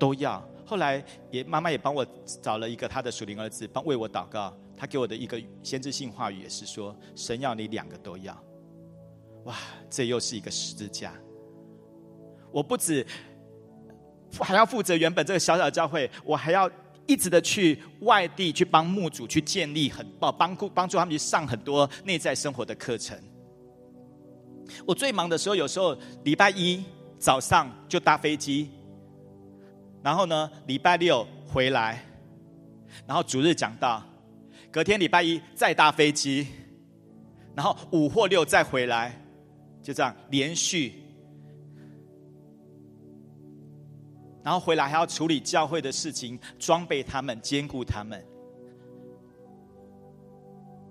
[0.00, 0.44] 都要。
[0.70, 2.06] 后来也妈妈也帮我
[2.40, 4.56] 找了一个他的属灵儿子，帮为我祷告。
[4.76, 8.32] 他给我的一个先知性话语也是说：神要你两个都要。
[9.46, 9.56] 哇，
[9.90, 11.12] 这又是一个十字架。
[12.52, 13.04] 我不止
[14.40, 16.70] 还要负责原本这个小小的教会，我还要
[17.04, 23.18] 一直的去外地去帮牧主去建立很帮帮助帮助他们去上很多内在生活的课程。
[24.86, 26.84] 我最忙的时候，有时候礼拜一
[27.18, 28.70] 早上就搭飞机，
[30.02, 32.04] 然后呢礼拜六回来，
[33.06, 34.02] 然后主日讲道。
[34.72, 36.46] 隔天礼拜一再搭飞机，
[37.56, 39.20] 然后五或六再回来，
[39.82, 41.02] 就这样连续，
[44.44, 48.24] 然后回来还要处理教会的事情，装备他们，兼顾他们。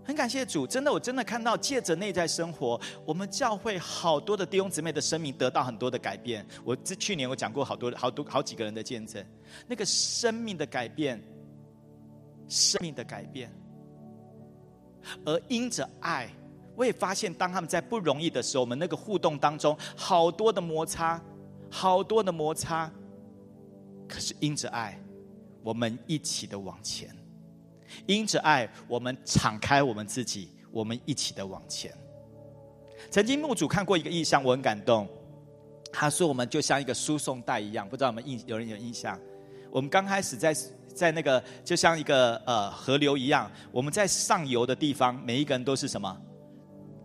[0.09, 6.43] 很感谢主，真的，我真的看到借着内在生活，我们教会好多的弟兄姊妹的生命得到很多的改变。
[6.65, 9.23] 我这去年我讲过好多好多好几个人的见证，
[9.67, 11.21] 那个生命的改变，
[12.47, 13.53] 生命的改变。
[15.23, 16.27] 而因着爱，
[16.75, 21.21] 我也发现，当他们在不容易的时候，我们那个互动当中，好多的摩擦，
[21.69, 22.91] 好多的摩擦。
[24.07, 24.99] 可是因着爱，
[25.61, 27.09] 我们一起的往前；
[28.05, 31.93] 因着爱，我们敞开我们自己，我们一起的往前。
[33.09, 35.07] 曾经牧主看过一个意象，我很感动。
[35.91, 39.19] 他说：“我们就像一个输送带一样，不知道我们印有人有印象？
[39.71, 40.55] 我们刚开始在
[40.93, 46.15] 在那个就像一个呃河流一样，我们在上游的地方，每一个人都是什么？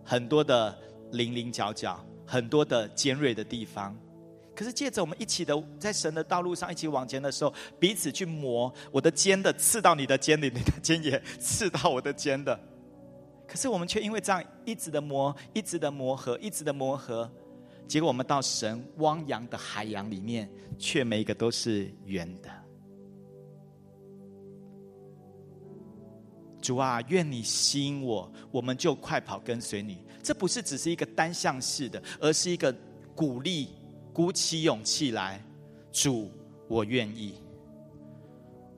[0.03, 0.77] 很多的
[1.13, 3.97] 棱棱角角，很多的尖锐的地方。
[4.55, 12.57] 可是借着我们一起的在神的道路上一起往前的时候，彼此去磨，我的尖的刺到你的尖里，你的尖也刺到我的尖的。
[13.47, 17.29] 可是我们却因为这样一直的磨，一直的磨合，一直的磨合。”
[17.87, 22.49] 结果我们到神汪洋的海洋里面，却每一个都是圆的。
[26.59, 30.03] 主啊，愿你吸引我，我们就快跑跟随你。
[30.23, 32.75] 这不是只是一个单向式的，而是一个
[33.15, 33.69] 鼓励，
[34.15, 35.43] 鼓起勇气来。
[35.91, 36.31] 主，
[36.69, 37.35] 我愿意。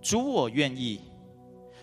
[0.01, 0.99] 主，我愿意。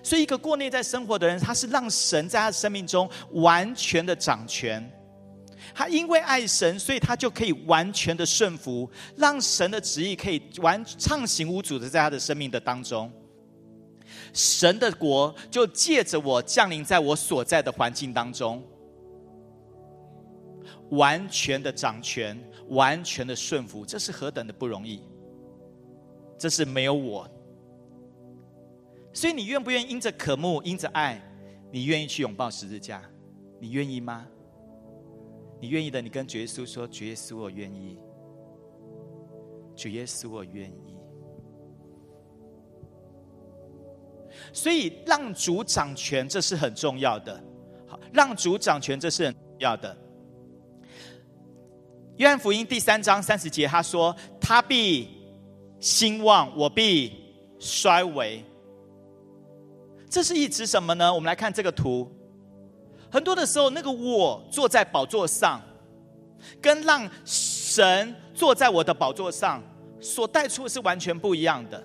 [0.02, 4.90] 所以，一个过内在生活的人，他是让神在他的生命中完全的掌权。
[5.72, 13.10] 他因为爱神，所以他就可以完全的顺服，让神的旨意可以完畅行无阻的在他的生命的当中。
[14.32, 18.62] 神的国就借着我降临在我所在的环境当中，
[20.90, 25.02] 完全的掌权，完全的顺服，这是何等的不容易！
[26.38, 27.28] 这是没有我，
[29.12, 31.22] 所以你愿不愿意因着渴慕，因着爱，
[31.70, 33.02] 你愿意去拥抱十字架？
[33.60, 34.26] 你愿意吗？
[35.60, 37.98] 你愿意的，你跟主耶稣说：“主耶稣，我愿意。”
[39.74, 40.98] 主耶稣，我愿意。
[44.52, 47.42] 所以，让主掌权，这是很重要的。
[47.86, 49.96] 好，让主掌权，这是很重要的。
[52.16, 55.08] 约翰福音第三章三十节，他说：“他必
[55.80, 57.12] 兴旺，我必
[57.58, 58.44] 衰微。”
[60.08, 61.12] 这是一指什么呢？
[61.12, 62.08] 我们来看这个图。
[63.10, 65.60] 很多的时候，那个我坐在宝座上，
[66.60, 69.60] 跟让神坐在我的宝座上
[70.00, 71.82] 所带出是完全不一样的。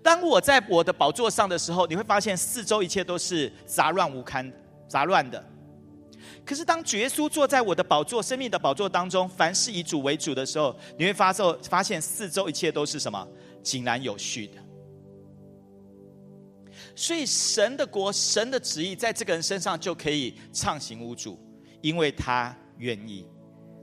[0.00, 4.52] 当我在我的宝座上的时候，你会发现四周一切都是杂乱无堪、
[4.86, 5.44] 杂乱的。
[6.44, 13.26] 可是当主耶稣坐在我的宝座、生命的宝座当中，凡事以主为主的时候，你会发受发现四周一切都是什么？
[13.62, 14.54] 井然有序的。
[16.96, 21.38] 所以，神的国、神的旨意在这个人身上就可以畅行无阻，
[21.80, 23.26] 因为他愿意，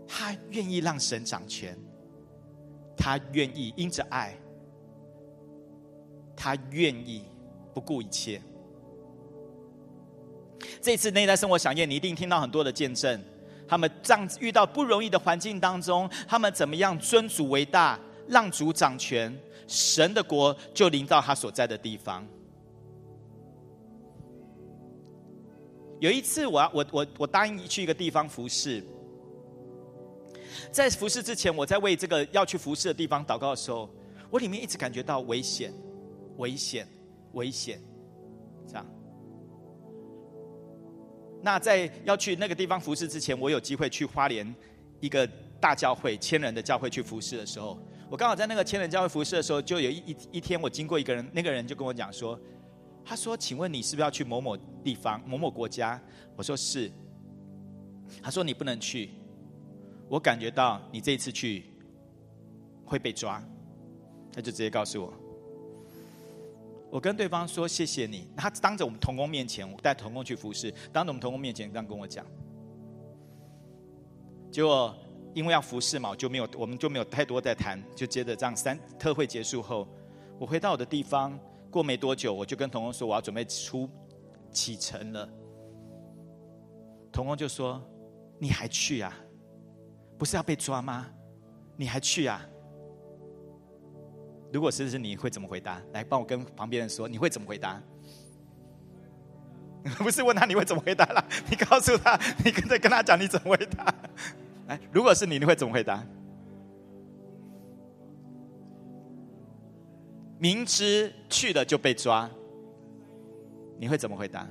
[0.07, 1.77] 他愿意让神掌权，
[2.95, 4.37] 他愿意因着爱，
[6.35, 7.23] 他愿意
[7.73, 8.41] 不顾一切。
[10.81, 13.23] 这次内在生活响宴，你一定听到很多的见证，
[13.67, 19.35] 他们这样遇到不容易的环境当中，他们怎么样尊主为大，让主掌权，
[19.67, 22.27] 神的国就临到他所在的地方。
[25.99, 28.83] 有一次，我要我我我答应去一个地方服侍，
[30.71, 33.89] 在服侍之前，我在为这个要去服侍的地方祷告的时候，
[34.29, 35.73] 我里面一直感觉到危险，
[36.37, 36.87] 危险，
[37.33, 37.81] 危险，
[38.67, 38.85] 这样。
[41.41, 44.55] 那在要去那个地方服侍之前，我有机会去花莲
[44.99, 45.27] 一个
[45.59, 47.77] 大教会千人的教会去服侍的时候，
[48.09, 52.39] 我刚好在那个千人教会服侍的时候，就有一一一天，我经过一个人，那个人就跟我讲说。
[53.09, 55.97] 他说：“请问你是不是要去某某地方、某某国家？”
[56.35, 56.91] 我说：“是。”
[58.21, 59.11] 他说：“你不能去，
[60.09, 61.63] 我感觉到你这一次去
[62.83, 63.41] 会被抓。”
[64.35, 65.13] 他就直接告诉我。
[66.89, 72.25] 我跟对方说：“谢谢你。”他当着我们同工面前，我带同工去服侍，当着我们同工面前这样跟我讲。
[74.51, 74.95] 结果
[75.33, 79.87] 因为要服侍嘛，就没有我们就没有太多在谈，就接着这样三特会结束后，
[80.39, 81.37] 我回到我的地方。
[81.69, 83.89] 过没多久，我就跟童工说我要准备出
[84.49, 85.29] 启程了。
[87.11, 87.83] 童工就说
[88.39, 89.13] ：“你还去啊？
[90.17, 91.07] 不是要被抓吗？
[91.75, 92.41] 你还去啊？”
[94.51, 95.81] 如果是是你会怎么回答？
[95.93, 97.81] 来帮我跟旁边人说，你会怎么回答？
[99.99, 101.25] 不是问他你会怎么回答了？
[101.49, 103.93] 你告诉他，你跟着跟他讲你怎么回答。
[104.67, 106.03] 来， 如果是你，你会怎么回答？
[110.39, 112.29] 明知去了就被抓，
[113.79, 114.47] 你会怎么回答？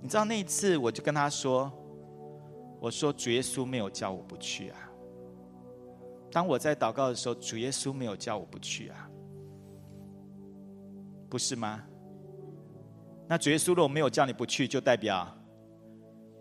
[0.00, 1.72] 你知道那一次，我就跟他说
[2.80, 4.87] ：“我说主耶稣没有叫我不去啊。
[6.30, 9.08] 当我在祷告的时候，主耶稣没有叫我不去啊，
[11.28, 11.82] 不是吗？
[13.28, 15.26] 那主耶稣如果没有叫你不去，就代表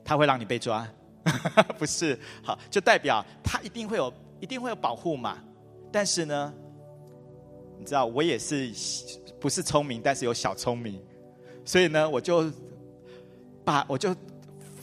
[0.03, 0.87] 他会让你被抓，
[1.77, 2.17] 不是？
[2.43, 5.37] 好，就代表他一定会有一定会有保护嘛。
[5.91, 6.53] 但是呢，
[7.77, 8.71] 你知道我也是
[9.39, 11.01] 不是聪明，但是有小聪明，
[11.65, 12.51] 所以呢，我就
[13.65, 14.15] 把我就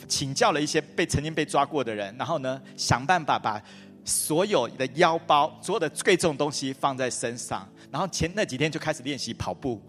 [0.07, 3.59] 请教了一些被曾经被抓过的人，然后呢，想办法把
[4.05, 9.81] 所有的腰包、所有的贵重东西放在身上，然后前那几天就开始练习跑步。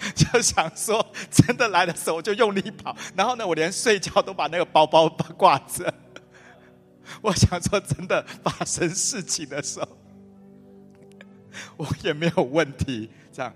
[0.14, 5.92] 就想说，真的来的时候我就用力跑，然后呢，我连睡觉都把那个包包挂着。
[7.20, 9.88] 我想说，真的发生事情的时候，
[11.76, 13.10] 我也没有问题。
[13.32, 13.52] 这样，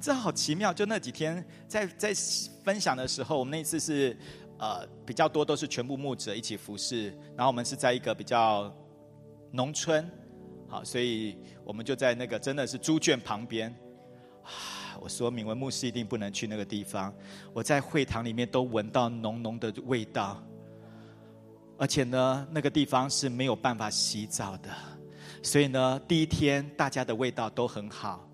[0.00, 0.72] 这好奇妙。
[0.72, 2.12] 就那几天在在
[2.64, 4.18] 分享的时候，我们那次是
[4.58, 8.74] 呃比较多都是全部牧者一起服侍，然后我们是在一个比较
[9.50, 10.08] 农村，
[10.68, 13.74] 好，所以我们就在那个真的是猪圈旁边。
[15.00, 17.12] 我说，明文牧师一定不能去那个地方。
[17.52, 20.42] 我在会堂里面都闻到浓浓的味道，
[21.76, 24.70] 而且呢，那个地方是没有办法洗澡的。
[25.42, 28.26] 所以呢，第一天大家的味道都很好，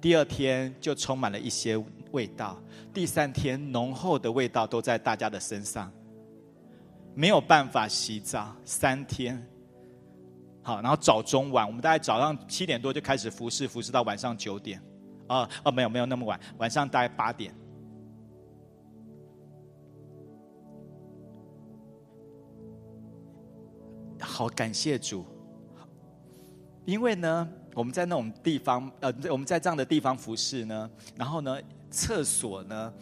[0.00, 1.76] 第二天就充满了一些
[2.12, 2.60] 味道，
[2.92, 5.90] 第三天浓厚的味道都在大家的身上，
[7.14, 9.40] 没有办法洗澡三天。
[10.62, 14.80] 好，然后早中晚，我们大概早上七点多就开始服侍，服侍到晚上九点。
[15.28, 17.54] 哦哦，没有没有那么晚，晚上大概八点。
[24.20, 25.24] 好，感谢主，
[26.84, 31.58] 因为呢，我们在那种地方，呃，我们在这样的地方服侍呢，然后呢，
[31.90, 32.92] 厕所呢，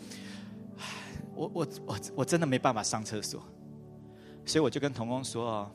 [1.35, 3.43] 我我我我真的没办法上厕所，
[4.47, 5.71] 所以我就跟童工说哦，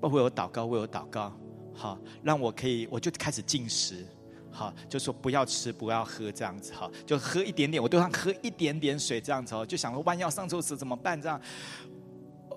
[0.00, 1.32] 包括我祷告，为我祷告，
[1.74, 4.06] 好，让我可以，我就开始进食。
[4.54, 11.18] 好，就说不要吃，不要喝这样子，哈，就喝一点点，我都想喝一点点水这样子哦，就想说万一要上厕所怎么办？
[11.18, 11.40] 这样，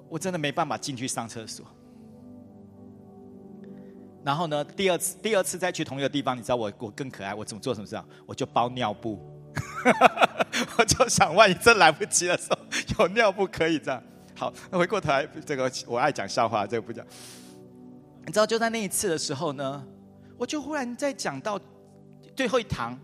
[0.10, 1.66] 我真的没办法进去上厕所。
[4.26, 8.06] 然后呢，第二次，第二次再去同一个地方，你知道我我更可爱，我怎么做什么事啊？
[8.26, 9.18] 我就包尿布，
[10.78, 12.58] 我就想万一真来不及的时候，
[13.00, 14.02] 有尿布可以这样。
[14.36, 17.06] 好，那回过头来，这个我爱讲笑话，这个不讲。
[18.26, 19.84] 你知道就在那一次的时候呢，
[20.38, 21.60] 我就忽然在讲到。
[22.36, 23.00] 最后一堂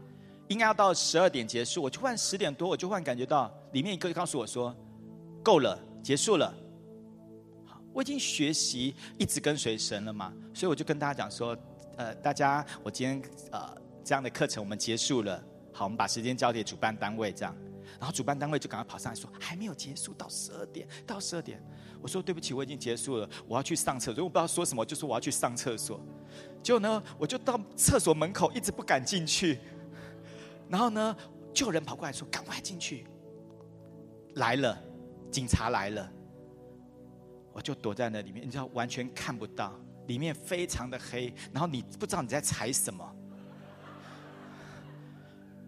[0.50, 4.76] 应该要到十二点结束，我就忽然十点多，我就忽然感觉到里面一个告诉我说
[5.42, 6.54] ：“够了，结束了。”
[7.94, 11.58] 我已经学习一直跟随神了嘛，所以我就跟大家讲说
[11.96, 13.22] ：“呃，大家，我今天
[13.54, 13.74] 呃
[14.04, 15.42] 这样的课程我们结束了，
[15.82, 17.56] 好，我们把时间交给主办单位这样。”
[18.00, 21.60] 然后主办单位就赶快跑上来说：“还没有结束，到十二点，到十二点。”
[22.00, 26.00] 我说：“对不起，我已经结束了，我要去上厕所。”我不知道说什么，就说我要去上厕所。
[26.62, 29.58] 结果呢，我就到厕所门口，一直不敢进去。
[30.70, 31.18] 然后呢，
[31.52, 33.08] 就有人跑过来说：“赶快进去！”
[34.36, 34.78] 来了，
[35.32, 36.08] 警察来了，
[37.54, 39.76] 我就躲在那里面，你知道，完全看不到，
[40.06, 43.16] 里面非常的黑，然后你不知道你在踩什么，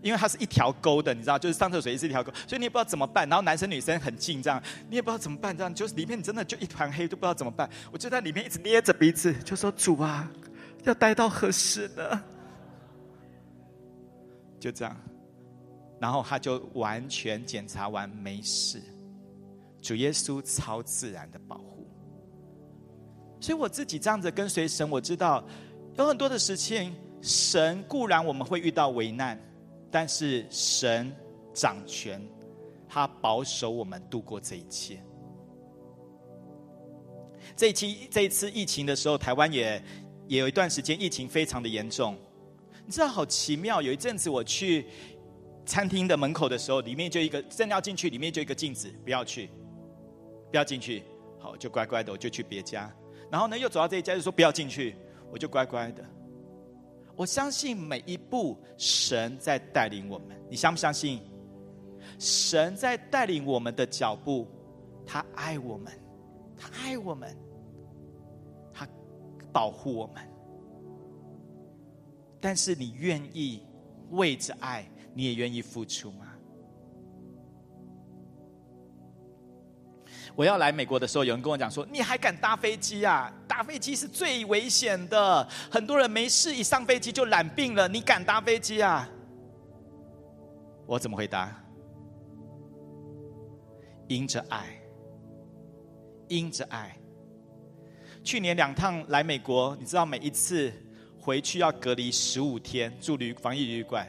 [0.03, 3.27] 因为它是一条沟的，你知道，就是上厕所也是一条沟，所以你也不知道怎么办。
[3.27, 7.67] 然后男生女生很近，这样你也不知道怎么办，这样就是里面真的就一团黑，都不知道怎么办。
[7.91, 10.31] 我就在里面一直捏着鼻子，就说：“主啊！”
[10.83, 12.21] 要待到何时呢？
[14.59, 14.95] 就这样，
[15.99, 18.81] 然后他就完全检查完没事。
[19.81, 21.85] 主耶稣超自然的保护，
[23.41, 25.43] 所以我自己这样子跟随神，我知道
[25.97, 29.37] 有很多的事情，神固然我们会遇到危难，
[29.93, 31.15] 但是神
[31.53, 32.19] 掌权，
[32.89, 34.99] 他保守我们度过这一切。
[37.55, 39.79] 这一期这一次疫情的时候，台湾也。
[40.25, 42.17] 也有一段时间疫情非常的严重，
[42.85, 43.81] 你知道好奇妙。
[43.81, 44.85] 有一阵子我去
[45.65, 49.49] 餐厅的门口的时候，里面就一个正要进去，里面就一个镜子，不要去，
[50.49, 51.03] 不要进去。
[51.37, 52.89] 好，就乖乖的，我就去别家。
[53.29, 54.95] 然后呢，又走到这一家，就说不要进去，
[55.29, 56.03] 我就乖乖的。
[57.15, 61.21] 我相信每一步神在带领我们，你相不相信？
[62.19, 64.47] 神在带领我们的脚步，
[65.05, 65.93] 他爱我们，
[66.57, 67.35] 他爱我们。
[68.73, 68.87] 他
[69.51, 70.27] 保护我们，
[72.41, 73.61] 但是你愿意
[74.09, 76.32] 为着爱，你也愿意付出吗？
[80.35, 83.31] 我要来美国的时候，有人跟我讲说：“你还敢搭飞机啊？
[83.47, 89.07] 搭飞机是最危险的，很多人没事一上飞机就染病了，你敢搭飞机啊？”
[90.87, 91.55] 我怎么回答？
[94.07, 94.81] 因着爱，
[96.27, 96.97] 因着爱。
[98.23, 100.71] 去年两趟来美国，你知道每一次
[101.19, 104.07] 回去要隔离十五天，住旅防疫旅馆。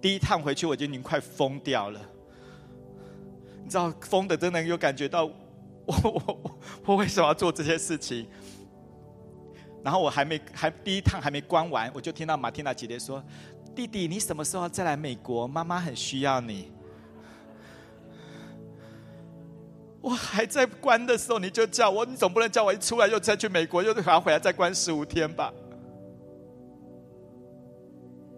[0.00, 2.00] 第一趟回去我就已经快疯掉了，
[3.66, 5.24] 你知道疯的真的有感觉到
[5.86, 8.28] 我我我为什么要做这些事情？
[9.82, 13.20] 然后我还没还第一趟还没关完，我就听到马蒂娜姐姐说
[13.74, 15.48] ：“弟弟，你什么时候再来美国？
[15.48, 16.70] 妈妈很需要你。”
[20.00, 25.52] 我还在关的时候，你就叫我，你总不能叫我一出来又再去美国，又还要回来再关十五天吧？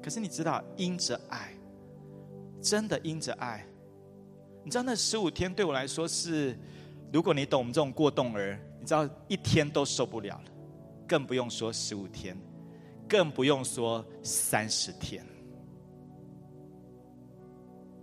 [0.02, 1.52] 可是你知道，因着爱，
[2.62, 3.67] 真的因着爱，
[4.68, 6.54] 你知道那十五天对我来说是，
[7.10, 10.44] 如果你懂我们这种过动儿，你知道一天都受不了了。
[11.06, 12.36] 更不用说十五天，
[13.08, 15.24] 更不用说三十天。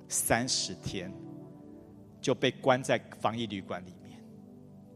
[0.08, 1.14] 三十天
[2.20, 4.20] 就被关在防疫旅馆里面，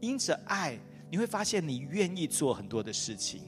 [0.00, 0.76] 因着爱，
[1.08, 3.42] 你会发现你愿意做很多的事情。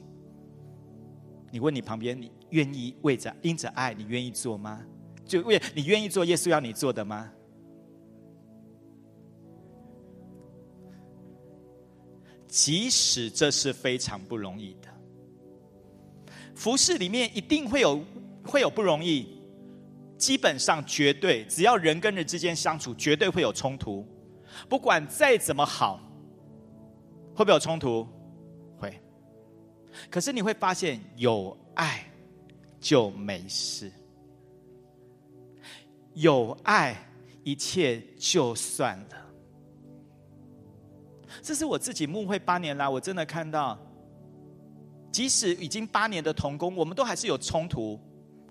[1.51, 4.81] 你问你旁边，你愿意为着因着爱，你愿意做吗？
[5.25, 7.29] 就为你愿意做耶稣要你做的吗？
[12.53, 14.87] 即使这是非常不容易的，
[16.53, 17.99] 服饰里面一定会有
[18.45, 19.41] 会有不容易，
[20.19, 24.07] 基本上绝对，只要人跟人之间相处，绝对会有冲突。
[24.69, 25.99] 不管再怎么好，
[27.33, 28.07] 会不会有冲突？
[28.77, 29.01] 会。
[30.11, 32.07] 可是你会发现，有爱
[32.79, 33.91] 就没事，
[36.13, 36.95] 有爱
[37.43, 39.32] 一切就算了。
[41.43, 43.77] 这是我自己牧会八年来，我真的看到，
[45.11, 47.99] 即使已经八年的同工，我们都还是有冲突，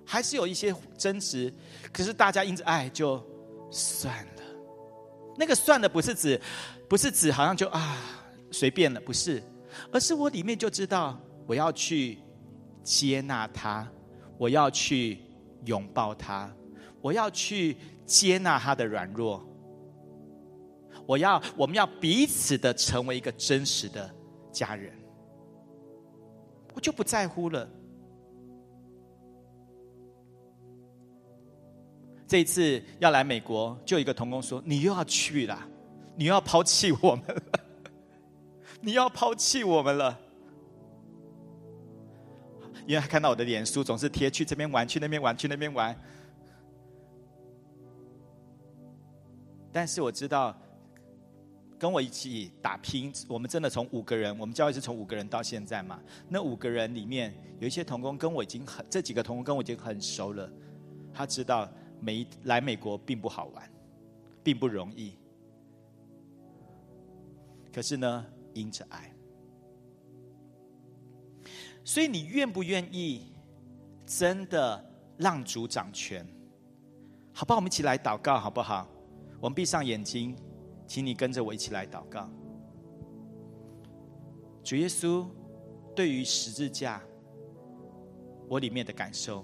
[0.05, 1.51] 还是有一些争执。
[1.91, 3.25] 可是大家因着爱就
[3.71, 4.43] 算了。
[5.39, 6.39] 那个算了不是指，
[6.87, 7.97] 不是指好像就啊
[8.51, 9.43] 随便了，不是，
[9.91, 12.19] 而是我里面就知道我要去
[12.83, 13.89] 接纳他，
[14.37, 15.19] 我要去
[15.65, 16.55] 拥抱他，
[17.01, 19.43] 我要去接纳他的软弱。
[21.07, 24.09] 我要，我们要彼此的成为一个真实的
[24.51, 24.93] 家人，
[26.75, 27.69] 我就不在乎了。
[32.27, 35.69] 这一次要来美国，就一个童工说：“你又要去了，
[36.17, 37.43] 你又要抛弃我们了，
[38.81, 40.19] 你要抛弃我们了。”
[42.87, 45.95] 因为他看到我的脸书总是贴去这边玩，去那边玩，去那边玩，
[49.73, 50.57] 但是我知道。
[51.83, 56.01] 跟我一起打拼，我们真的从五个人，我们教会是从五个人到现在嘛。
[56.29, 60.49] 那五个人里面有一些同工跟我已经很，这几个同工跟我已经很熟了。
[61.13, 61.69] 他知道
[61.99, 63.69] 美来美国并不好玩，
[64.45, 65.15] 并不容易。
[67.73, 69.13] 可是呢，因着爱，
[71.83, 73.27] 所以你愿不愿意
[74.07, 76.25] 真的让主掌权？
[77.33, 77.57] 好不好？
[77.57, 78.89] 我们一起来祷告，好不好？
[79.41, 80.37] 我们闭上眼睛。
[80.93, 82.29] 请你跟着我一起来祷告。
[84.63, 85.27] 主耶稣，
[85.97, 87.03] 对于十字架，
[88.47, 89.43] 我里面的感受，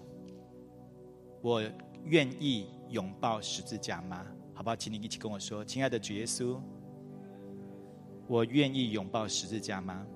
[1.41, 1.63] 我
[2.05, 4.27] 愿意拥抱十字架吗？
[4.53, 4.77] 好不好？
[4.77, 6.61] 请你一起跟我说，亲爱的主耶稣，
[8.27, 10.07] 我愿意拥抱十字架吗？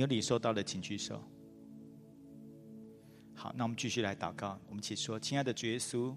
[0.00, 1.22] 有理受到的，请举手。
[3.34, 4.58] 好，那我们继续来祷告。
[4.68, 6.14] 我们一起说：“亲爱的主耶稣，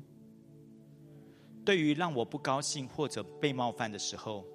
[1.63, 4.45] 对于让我不高兴或者被冒犯的时候，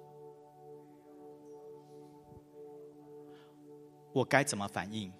[4.13, 5.11] 我该怎么反应？”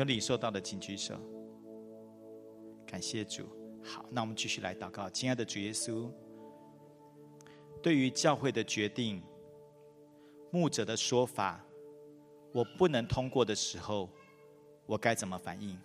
[0.00, 1.14] 有领受到的，请举手。
[2.86, 3.44] 感谢主。
[3.84, 5.08] 好，那我们继续来祷告。
[5.10, 6.10] 亲爱的主耶稣，
[7.82, 9.22] 对于教会的决定、
[10.50, 11.64] 牧者的说法，
[12.52, 14.08] 我不能通过的时候，
[14.86, 15.78] 我该怎么反应？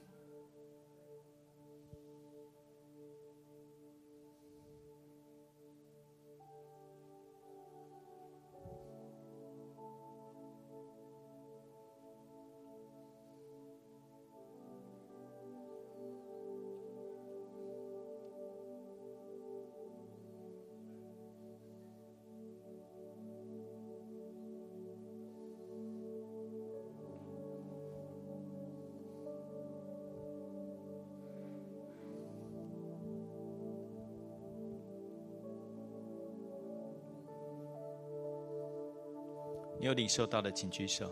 [39.96, 41.12] 领受到的，请举手。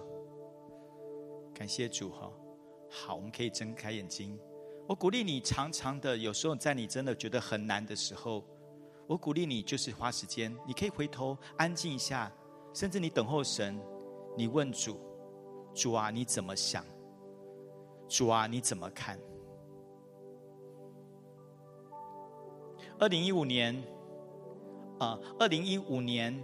[1.53, 2.31] 感谢主哈，
[2.89, 4.37] 好，我们可以睁开眼睛。
[4.87, 8.43] 我鼓励你，常常的，有时候在你真的觉得很难的时候，
[9.07, 12.31] 我鼓励你就是花时间，你可以回头安静一下，
[12.73, 13.79] 甚至你等候神，
[14.35, 14.99] 你问主，
[15.73, 16.83] 主啊，你怎么想？
[18.09, 19.17] 主啊，你怎么看？
[22.99, 23.81] 二零一五年，
[24.99, 26.43] 啊，二零一五年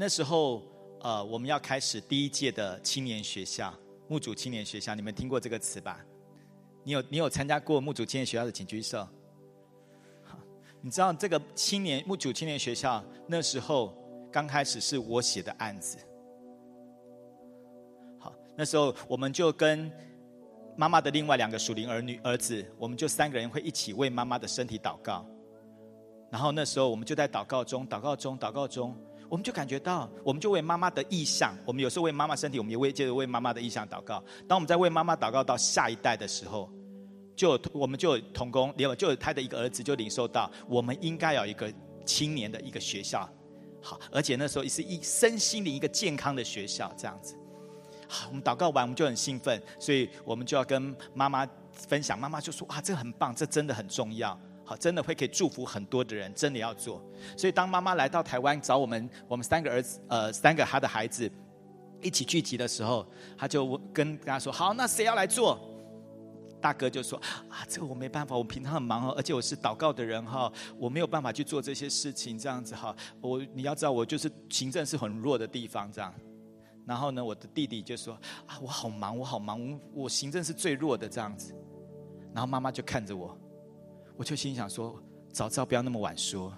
[0.00, 0.62] 那时候，
[1.02, 3.70] 呃，我们要开始第一届的青年学校。
[4.08, 6.02] 木主青年学校，你们听过这个词吧？
[6.82, 9.06] 你有你有参加过木主青年学校的，请举手。
[10.80, 13.94] 你知道这个青年木主青年学校那时候
[14.32, 15.98] 刚开始是我写的案子。
[18.18, 19.92] 好，那时候我们就跟
[20.78, 25.26] 妈妈的另外两个属灵儿女儿子，我们就三个人会一起为妈妈的身体祷告。
[26.30, 28.96] 然后那时候我们就在祷告中，祷告中，祷告中。
[29.30, 34.22] 我们就感觉到，我们就为妈妈的意向，我们有时候为妈妈身体，我们也为接着为妈妈的意向祷告。
[34.48, 36.68] 当我们在为妈妈祷告到下一代的时候，
[37.36, 41.72] 就我们就同工，有就有他的一个儿子就领受到，我们应该有一个
[42.04, 43.26] 青年的一个学校，
[43.80, 47.36] 好，而且那时候是一身心灵一个健康的学校这样子。
[48.08, 54.36] 好，我们祷告完，我们就很兴奋，所以我们就要跟妈妈分享，妈妈就说：“啊，这很棒，这真的很重要。”
[54.70, 57.02] 好，真的会可以祝福很多的人，真的要做。
[57.36, 61.28] 所以当妈妈来到台湾找我们，我们三个儿子，呃，三个他的孩子
[62.00, 63.04] 一起聚集的时候，
[63.36, 65.58] 他就跟跟他说：“好，那谁要来做？”
[66.62, 72.94] 大哥就说：“啊，这个我没办法，我平常很忙哦，而且我是祷告的人哈，我没有办法去做这些事情，这样子哈。
[73.20, 76.14] 我你要知道，我就是行政是很弱的地方，这样。
[76.86, 78.14] 然后呢，我的弟弟就说：
[78.46, 81.52] 啊，我好忙，我好忙，我行政是最弱的这样子。
[82.32, 83.36] 然后妈妈就看着我。”
[84.20, 85.02] 我就心想说
[85.32, 86.52] ：“早知道不要那么晚说。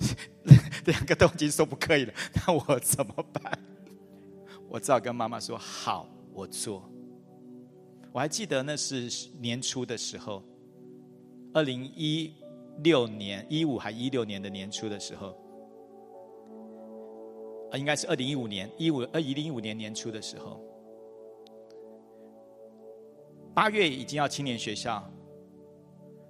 [0.84, 2.12] 两个都已经说不可以了，
[2.44, 3.56] 那我怎么办？
[4.68, 6.82] 我只好跟妈妈说：好，我做。
[8.10, 9.08] 我还记得那是
[9.38, 10.42] 年初的时候，
[11.54, 12.34] 二零一
[12.82, 15.40] 六年一五还一六年的年初的时候，
[17.70, 20.60] 啊，应该是二零一五年一五二一零一五年年初的时候，
[23.54, 25.08] 八月已经要青年学校。”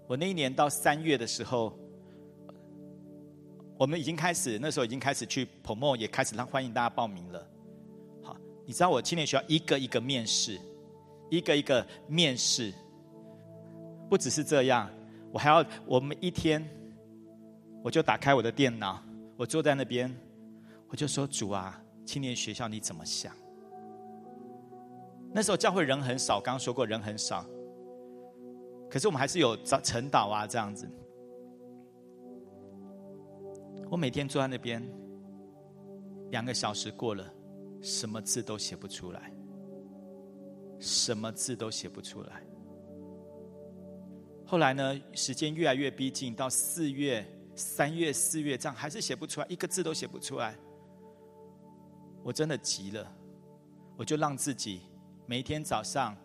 [0.08, 1.78] 我那一年到三月的时候，
[3.78, 7.46] 我们已经开始，那时候已经开始去 promo，也开始让欢迎大家报名了。
[8.22, 8.34] 好，
[8.64, 10.58] 你知道我青年学校一个一个面试，
[11.30, 12.72] 一个一个面试，
[14.08, 14.90] 不只是这样，
[15.30, 16.66] 我还要我们一天，
[17.84, 19.02] 我就打开我的电脑，
[19.36, 20.10] 我坐在那边，
[20.88, 23.30] 我就说主啊，青年学校你怎么想？
[25.34, 27.44] 那时候教会人很少，刚说过人很少。
[28.90, 30.88] 可是我们还是有早晨祷啊，这样子。
[33.90, 34.82] 我每天坐在那边，
[36.30, 37.24] 两个小时过了，
[37.82, 39.32] 什么字都写不出来，
[40.78, 42.42] 什么字都写不出来。
[44.46, 50.54] 后来呢，时间越来越逼近，到四月、三月、四月这样，还是写不出来，一个字都写不出来。
[52.22, 53.06] 我真的急了，
[53.96, 54.80] 我就让自己
[55.26, 56.16] 每天早上。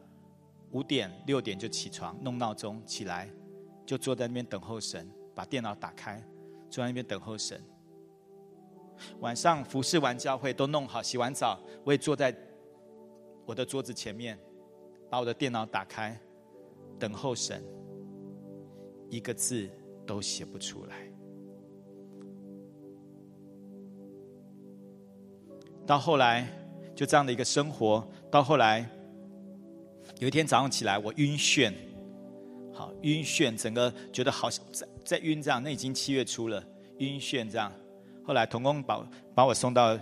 [0.73, 3.29] 五点六点就起床，弄闹钟起来，
[3.85, 5.09] 就坐在那边等候神。
[5.35, 6.23] 把电脑打开，
[6.69, 7.59] 坐在那边等候神。
[9.19, 12.31] 晚上服侍完教会都弄好，洗完澡，我也坐在
[13.43, 14.37] 我的桌子前面，
[15.09, 16.15] 把我的电脑打开，
[16.99, 17.63] 等候神。
[19.09, 19.67] 一个字
[20.05, 21.11] 都写不出来。
[25.85, 26.47] 到后来，
[26.95, 28.87] 就这样的一个生活，到后来。
[30.19, 31.73] 有一天早上起来，我晕眩，
[32.71, 35.61] 好晕眩，整个觉得好像在在晕这样。
[35.61, 36.63] 那已经七月初了，
[36.99, 37.71] 晕眩这样。
[38.23, 39.05] 后来童工把
[39.35, 39.99] 把我送到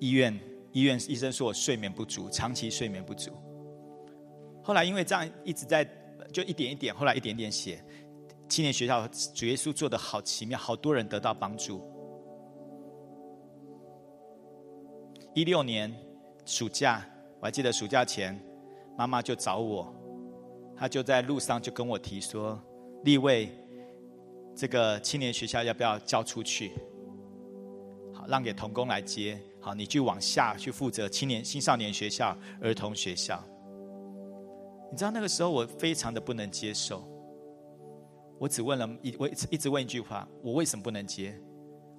[0.00, 0.38] 医院，
[0.72, 3.30] 医院医生说我睡眠不足，长期睡眠不足。
[4.62, 5.88] 后来因为这样一直在
[6.32, 7.82] 就一点一点，后来一点点写。
[8.48, 11.82] 青年学校主耶稣做的好奇妙，好多人得到帮助。
[15.34, 15.94] 一六年
[16.44, 17.06] 暑假，
[17.40, 18.38] 我还记得暑假前。
[18.98, 19.94] 妈妈就找我，
[20.76, 22.60] 她就在路上就跟我提说
[23.06, 23.48] ：“立位，
[24.56, 26.72] 这个青年学校要不要交出去？
[28.12, 29.40] 好，让给童工来接。
[29.60, 33.40] 好，你去往下去负责青年青少年学校、儿童学校。
[34.90, 37.04] 你知道那个时候我非常的不能接受，
[38.36, 41.40] 我只问了一我一直问一句话：我为什么不能接？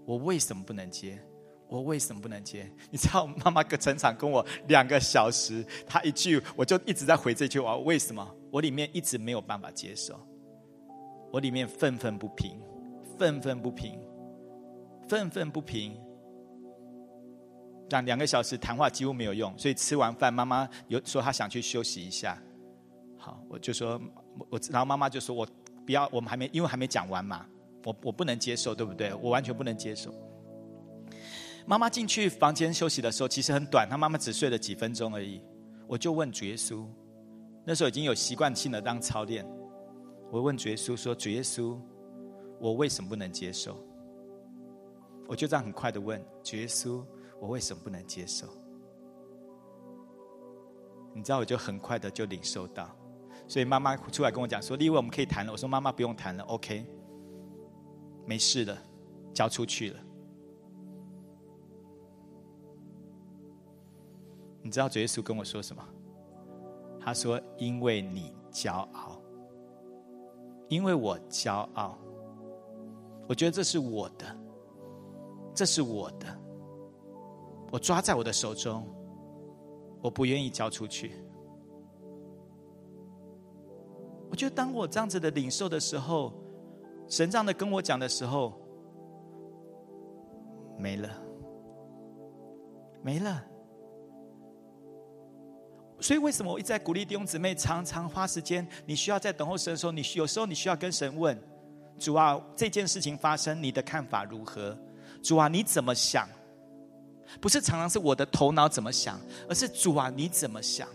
[0.05, 1.17] 我为什么不能接？”
[1.69, 2.67] 我为什么不能接？
[2.89, 7.77] 你知道妈妈个整场跟我两个小时，她一句我就一直在回这句话。
[7.77, 8.27] 为什么？
[8.51, 10.19] 我里面一直没有办法接受，
[11.31, 12.59] 我里面愤愤不平，
[13.19, 13.99] 愤愤不平，
[15.07, 15.95] 愤愤不平。
[17.89, 22.35] 两两个小时谈话几乎没有用，所以吃完饭，妈妈有说她想去休息一下。
[23.15, 24.01] 好，我就说
[24.49, 25.47] 我，然后妈妈就说我
[25.85, 27.45] 不要，我们还没因为还没讲完嘛，
[27.85, 29.13] 我我不能接受，对不对？
[29.15, 30.11] 我完全不能接受。
[31.69, 35.39] 妈妈进去房间休息的时候，其实很短，她妈妈只睡了几分钟而已。
[35.87, 36.83] 我就问主耶稣，
[37.63, 39.47] 那时候已经有习惯性的当操练。
[40.31, 41.79] 我问主耶稣说：“主耶稣，
[42.59, 43.77] 我为什么不能接受？”
[45.29, 47.05] 我就这样很快的问主耶稣。
[47.39, 48.47] 我为什么不能接受？
[51.13, 52.89] 你知道，我就很快的就领受到，
[53.47, 56.83] 所以妈妈出来跟我讲说：“立伟我们可以谈了。”我说：“妈妈不用谈了，OK，
[58.25, 58.75] 没事了，
[59.35, 59.99] 交出去了。”
[64.69, 65.83] 你知道主耶稣跟我说什么？
[67.01, 69.19] 他说：“因为你骄傲，
[70.67, 71.97] 因为我骄傲，
[73.27, 74.27] 我觉得这是我的，
[75.55, 76.27] 这是我的。”
[77.73, 78.85] 我抓在我的手中，
[80.03, 81.13] 我不愿意交出去。
[84.29, 86.31] 我觉得当我这样子的领受的时候，
[87.07, 88.53] 神这样的跟我讲的时候，
[90.77, 91.09] 没了，
[93.01, 93.48] 没了。
[96.01, 98.65] 所以为什么我一直在鼓励弟兄姊妹常常花时间？
[98.85, 101.37] 你需要在等候神的时候，你有时候你需要跟神问：
[101.97, 104.77] 主啊，这件事情发生，你的看法如何？
[105.21, 106.27] 主啊，你怎么想？
[107.41, 110.87] 不是常常是我的头脑怎么想，而是主啊，你怎么想？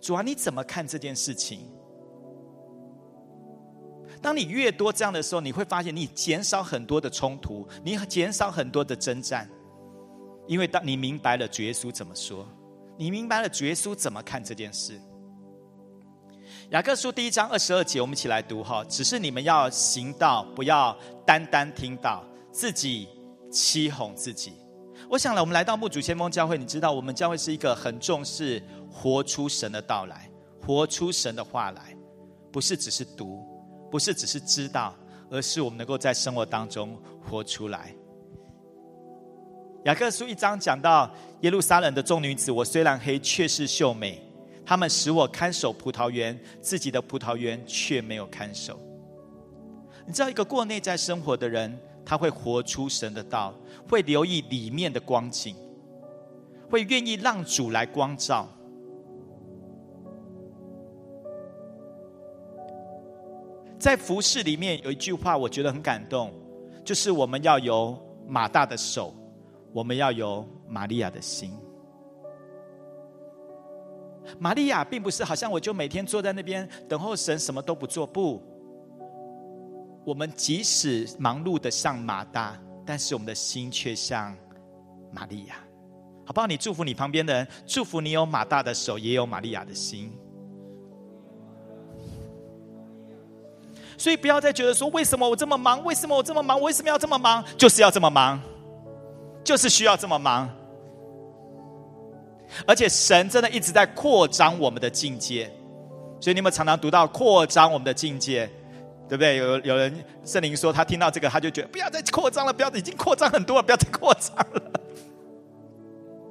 [0.00, 1.66] 主啊，你怎么看这件事情？
[4.22, 9.48] 当你越多这样的时候，你会发现你减少很多的冲突，你减少很多的征战，
[10.46, 12.48] 因为当你明白了主耶稣怎么说，
[12.98, 15.00] 你明白了主耶稣怎么看这件事。
[16.70, 18.84] 雅各书第一章二十二节，我们一起来读哈。
[18.88, 23.08] 只是你们要行道，不要单单听到，自己
[23.52, 24.52] 欺哄自己。
[25.08, 30.28] 我想了，我们来到木主先锋教会，你知道，我们教会是一个很重视活出神的到来，
[30.60, 31.96] 活出神的话来，
[32.50, 33.46] 不是只是读，
[33.92, 34.92] 不是只是知道，
[35.30, 37.94] 而是我们能够在生活当中活出来。
[39.84, 41.10] 雅各书一章讲到
[41.40, 44.18] 耶路撒冷的众女子，我虽然黑，却是秀美；
[44.66, 48.78] 她们使我看守葡萄园，自己的葡萄园却没有看守。
[50.06, 51.78] 你知道，一个过内在生活的人。
[52.04, 53.54] 他会活出神的道，
[53.86, 55.54] 会留意里面的光景，
[56.70, 58.48] 会愿意让主来光照。
[63.78, 66.32] 在服饰里面有一句话，我觉得很感动，
[66.82, 67.94] 就是我们要有
[68.26, 69.14] 马大的手，
[69.72, 71.56] 我们要有玛利亚的心。
[74.38, 78.42] 玛利亚并不是好像我就每天坐在那边等候神，什么都不做，不。
[80.04, 84.36] 我们即使忙碌的像马大，但是我们的心却像
[85.12, 85.56] 玛利亚，
[86.24, 86.46] 好不好？
[86.46, 90.12] 你祝福你旁边的人，祝福你有马大的手，也有玛利亚的心。
[93.96, 95.82] 所以不要再觉得说，为什么我这么忙？
[95.84, 96.60] 为什么我这么忙？
[96.60, 97.44] 为什么要这么忙？
[97.56, 98.40] 就是要这么忙，
[99.48, 100.46] 就是需要这么忙。
[102.66, 105.50] 而且神真的一直在扩张我们的境界，
[106.20, 108.50] 所以你们常常读到扩张我们的境界。
[109.08, 109.36] 对不对？
[109.36, 114.62] 有有人圣灵说，他听到这个，他就觉得不要再扩张了，不要已经扩张很多了，不要再扩张了。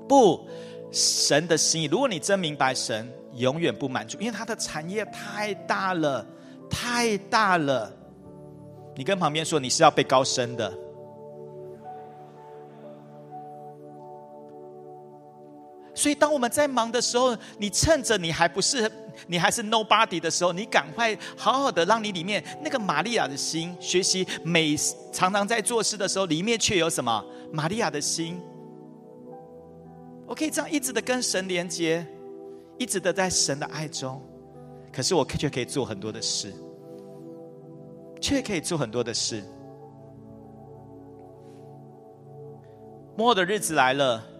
[0.07, 0.47] 不，
[0.91, 6.23] 神的心意，如果你真明白神，永远不满足，因为他的产业太大了，
[6.69, 7.91] 太大了。
[8.95, 10.71] 你跟旁边说，你是要被高升的。
[15.97, 18.89] 所以，当我们在忙的时候，你趁着你还不是
[19.25, 24.77] 你还是 nobody 的时候，你赶快好好的让你里面那个玛利亚的心学习，每
[25.11, 28.39] 常常在做事的时候，里面却有什么玛利亚的心。
[30.27, 32.05] 我可以这样一直的跟神连接，
[32.77, 34.21] 一直的在神的爱中，
[34.93, 36.53] 可是我却可以做很多的事，
[38.21, 39.43] 却可以做很多的事。
[43.17, 44.36] 末的日子来了。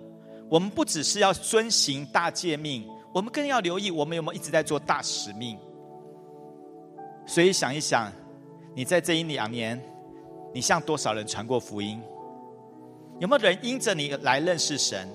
[0.49, 5.57] 我们不只是要遵行大诫命，我们更要留意我们有没有一直在做大使命。
[7.25, 8.11] 所以想一想，
[8.73, 9.81] 你在这一两年，
[10.53, 12.01] 你向多少人传过福音？
[13.19, 15.09] 有没有人因着你来认识神？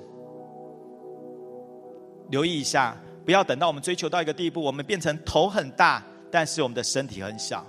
[2.28, 7.64] 留意一下，不要等到我们追求到一个地步，我们变成头很大，但是我们的身体很小。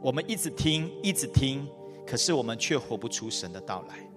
[0.00, 1.68] 我们一直听，一直听，
[2.06, 4.07] 可是我们却活不出神的到来。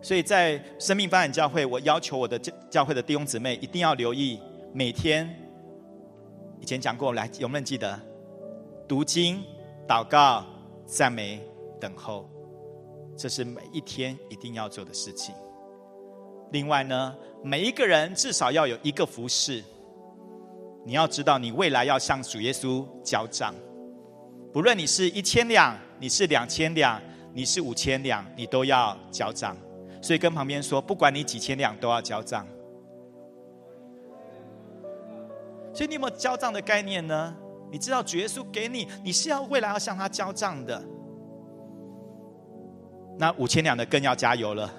[0.00, 4.40] 所以在生命发展教会，我要求我的教教会的弟兄姊妹一定要留意
[4.72, 5.28] 每天。
[6.60, 7.98] 以前讲过，来有没有人记得？
[8.88, 9.42] 读经、
[9.86, 10.44] 祷告、
[10.86, 11.40] 赞美、
[11.80, 12.28] 等候，
[13.16, 15.34] 这是每一天一定要做的事情。
[16.52, 19.62] 另外呢，每一个人至少要有一个服饰。
[20.84, 23.54] 你要知道，你未来要向主耶稣交账，
[24.52, 27.00] 不论你是一千两，你是两千两，
[27.34, 29.54] 你是五千两，你都要交账。
[30.00, 32.46] 所以跟旁边说，不管你几千两，都要交账。
[35.74, 37.36] 所以你有没有交账的概念呢？
[37.70, 40.82] 你知道主耶稣给你，你是要未来要向他交账的。
[43.18, 44.72] 那五千两的更要加油了。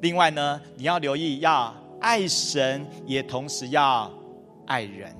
[0.00, 4.10] 另外呢，你要留意，要爱神，也同时要
[4.66, 5.16] 爱人。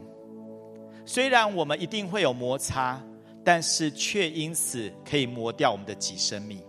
[1.06, 3.00] 虽然我们一定会有摩擦，
[3.48, 6.62] 但是却因此可以磨掉我们的己生命。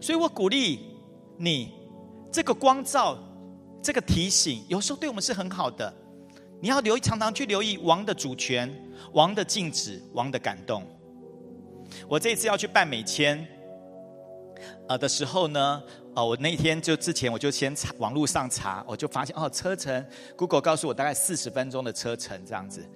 [0.00, 0.96] 所以我鼓励
[1.36, 1.74] 你，
[2.30, 3.18] 这个光照，
[3.82, 5.92] 这个提醒，有时候对我们是很好的。
[6.60, 8.72] 你要留意，常常去留意王的主权、
[9.12, 10.84] 王的禁止、王的感动。
[12.08, 13.44] 我这一次要去办美签。
[14.86, 15.82] 呃的时候呢，
[16.14, 20.06] 呃，我那天就之前我就先查网络上查，我就发现哦，车程
[20.36, 22.88] Google 告诉我大概四十分钟的车程这样子，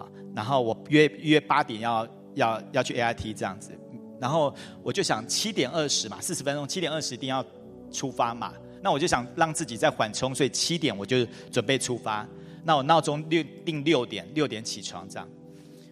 [0.00, 3.72] 好，然后我约约八点要要要去 AIT 这样子，
[4.20, 7.44] 然后我就想七点二十嘛，四十分钟，七点二十一定要
[7.90, 12.26] 出发嘛，那我就想让自己再缓冲，所以七点我就准备出发，
[12.64, 15.28] 那我闹钟六定六点，六点起床这样，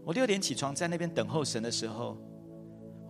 [0.05, 2.17] 我六点起床在那边等候神的时候，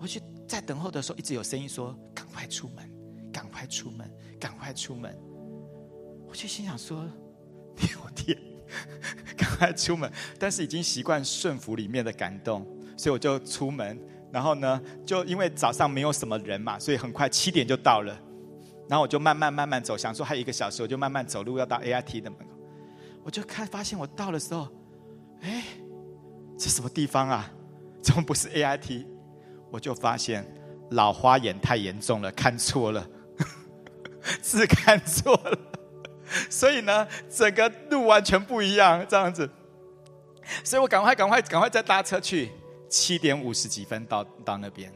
[0.00, 0.20] 我去。
[0.48, 2.90] 在等候的时候，一直有声音说：“赶快出门，
[3.30, 5.14] 赶快出门，赶快出门。”
[6.26, 7.06] 我就心想说
[8.02, 8.34] ：“我天，
[9.36, 12.66] 赶快出门！”但是已经习惯顺服里面的感动，
[12.96, 13.98] 所以我就出门。
[14.30, 18.18] 然后呢，就因为早上没有什么人嘛，所以很快七点就到了。
[18.88, 22.54] 然后我就慢慢慢慢走，想说还有一个小时，我就慢慢走路要到 A I T 的门口。
[23.24, 24.68] 我就看发现我到的时候，
[25.40, 25.64] 哎，
[26.58, 27.50] 这什么地方啊？
[28.02, 29.06] 怎么不是 A I T？
[29.70, 30.46] 我就发现
[30.92, 33.06] 老花眼太严重了，看错了，
[34.40, 35.58] 字看错了，
[36.50, 39.48] 所以呢，整个路完全不一样，这样子，
[40.64, 42.50] 所以我赶快、赶快、赶快再搭车去，
[42.88, 44.92] 七点五十几分到到那边。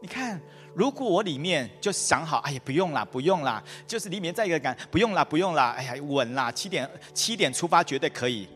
[0.00, 0.40] 你看，
[0.74, 8.48] 如果我里面就想好，哎呀，不用啦，不用啦，就是里面再一个感，不用啦，不用啦，哎呀，稳啦，七点七点出发绝对可以，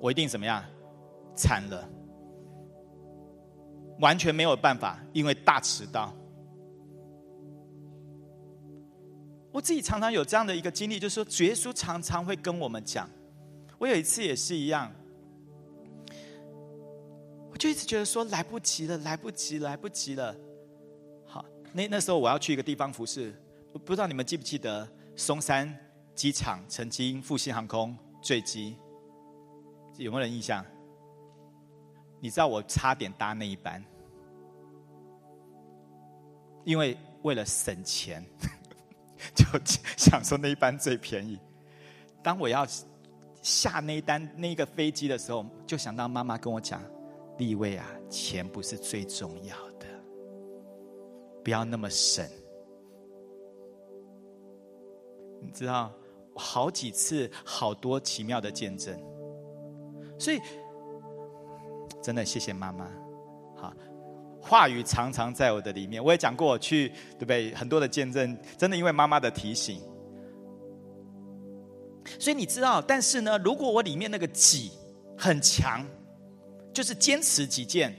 [0.00, 0.64] 我一定怎么样？
[1.36, 1.88] 惨了。
[4.00, 6.12] 完全没有办法，因为大迟到。
[9.54, 13.08] 我自己常常有这样的一个经历，就是说，耶稣常常会跟我们讲。
[13.78, 14.92] 我有一次也是一样，
[17.52, 20.34] 我就一直觉得说来不及了，来不及，来不及了。
[21.24, 23.32] 好，那那时候我要去一个地方服侍，
[23.72, 25.72] 我不知道你们记不记得松山
[26.16, 28.76] 机场曾经复兴航空坠机，
[29.98, 30.66] 有没有人印象？
[32.18, 33.80] 你知道我差点搭那一班，
[36.64, 38.24] 因为为了省钱，
[39.34, 39.44] 就
[39.96, 41.38] 想说那一班最便宜。
[42.22, 42.66] 当我要
[43.42, 46.82] 下那一单那个飞机的时候，就想到妈妈跟我讲
[47.38, 49.86] ：“立位啊，钱不是最重要的，
[51.44, 52.26] 不要那么省。”
[55.40, 55.92] 你知道，
[56.34, 58.98] 好几次好多奇妙的见证，
[60.18, 60.38] 所以。
[62.02, 62.84] 真的谢谢妈妈，
[63.56, 63.72] 好，
[64.46, 66.02] 话语常常在我的里面。
[66.04, 66.88] 我也讲过，我去
[67.18, 67.54] 对不对？
[67.54, 69.80] 很多的见证，真的因为妈妈的提醒。
[72.18, 74.70] 所以你知道，但是呢，如果我里面那个己
[75.16, 75.84] 很强，
[76.72, 77.96] 就是坚持己见，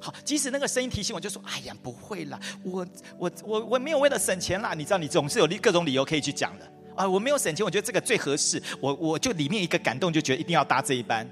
[0.00, 2.86] 好，即使那个声音提醒我，就说：“哎呀，不会啦，我
[3.18, 7.08] 我我我没有为了省钱啦。”你知道，你总是有各种理由可以去讲的啊。
[7.08, 8.62] 我没有省钱，我觉得这个最合适。
[8.80, 11.28] 我我就里面一个感动，就觉得一定要搭这一班。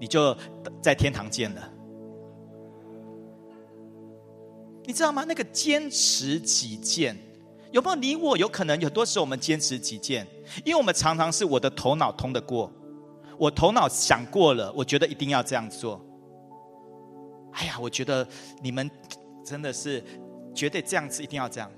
[0.00, 0.36] 你就
[0.82, 1.70] 在天堂见了，
[4.90, 5.22] 你知道吗？
[5.22, 7.16] 那个坚持己见，
[7.70, 8.36] 有没有你我？
[8.36, 10.26] 有可能有多时候我们坚持己见，
[10.64, 12.68] 因为我们常常是我的头脑通得过，
[13.38, 16.04] 我头脑想过了，我觉得一定要这样做。
[17.52, 18.26] 哎呀，我觉得
[18.60, 18.90] 你们
[19.44, 20.02] 真的是
[20.52, 21.70] 绝对这样子，一定要这样。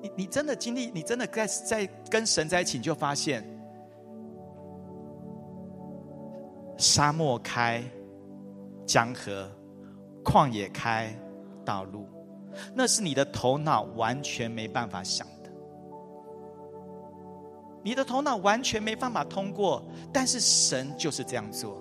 [0.00, 3.44] 你你真的经历，你真的在在跟神在一起，你就发现。
[6.78, 7.82] 沙漠开
[8.86, 9.50] 江河，
[10.26, 11.16] 旷野开
[11.64, 12.08] 道路，
[12.74, 15.50] 那是你的头脑完全没办法想的。
[17.84, 21.80] 你的头脑完全没办法通过，但是神就是这样做。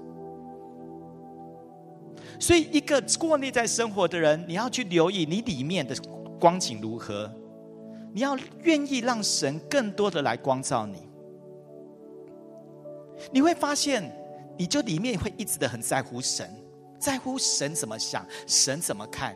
[2.39, 5.95] 所以，一个过内在生活的人，你要去留意你里面的
[6.39, 7.31] 光景如何，
[8.13, 11.09] 你要愿意让神更多的来光照你。
[13.31, 14.15] 你会发现，
[14.57, 16.47] 你就里面会一直的很在乎神，
[16.99, 19.35] 在乎神怎么想，神怎么看。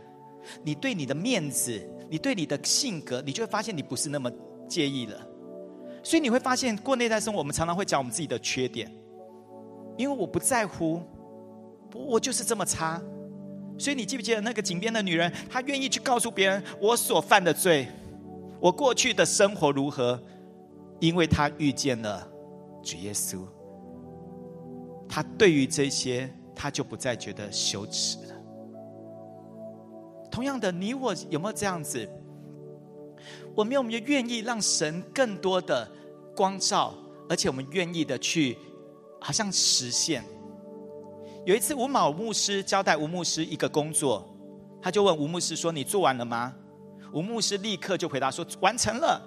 [0.63, 1.79] 你对你的面子，
[2.09, 4.31] 你对你的性格，你就会发现你不是那么
[4.67, 5.27] 介意了。
[6.01, 8.89] 所以你会发现，过内在生活，我们常常会讲我们自己的缺点，
[9.97, 11.01] 因为我不在乎，
[11.93, 13.01] 我就是这么差。
[13.77, 17.87] 所以你记不记得那个井边的女人，她愿意去告诉别人我所犯的罪，
[18.59, 20.21] 我过去的生活如何，
[20.99, 22.27] 因为她遇见了
[22.81, 23.39] 主耶稣。
[25.07, 28.35] 她对于这些，他就不再觉得羞耻了。
[30.29, 32.05] 同样的，你我有没有这样子？
[33.55, 35.89] 我们有没有愿意让神更多的
[36.35, 36.93] 光照，
[37.29, 38.57] 而且我们愿意的去，
[39.21, 40.21] 好像实现？
[41.45, 44.29] 有一次，吴某牧师交代吴牧师一个工作，
[44.81, 46.53] 他就问吴牧师说：“你做完了吗？”
[47.13, 49.21] 吴牧师立刻就回答说：“完成了。”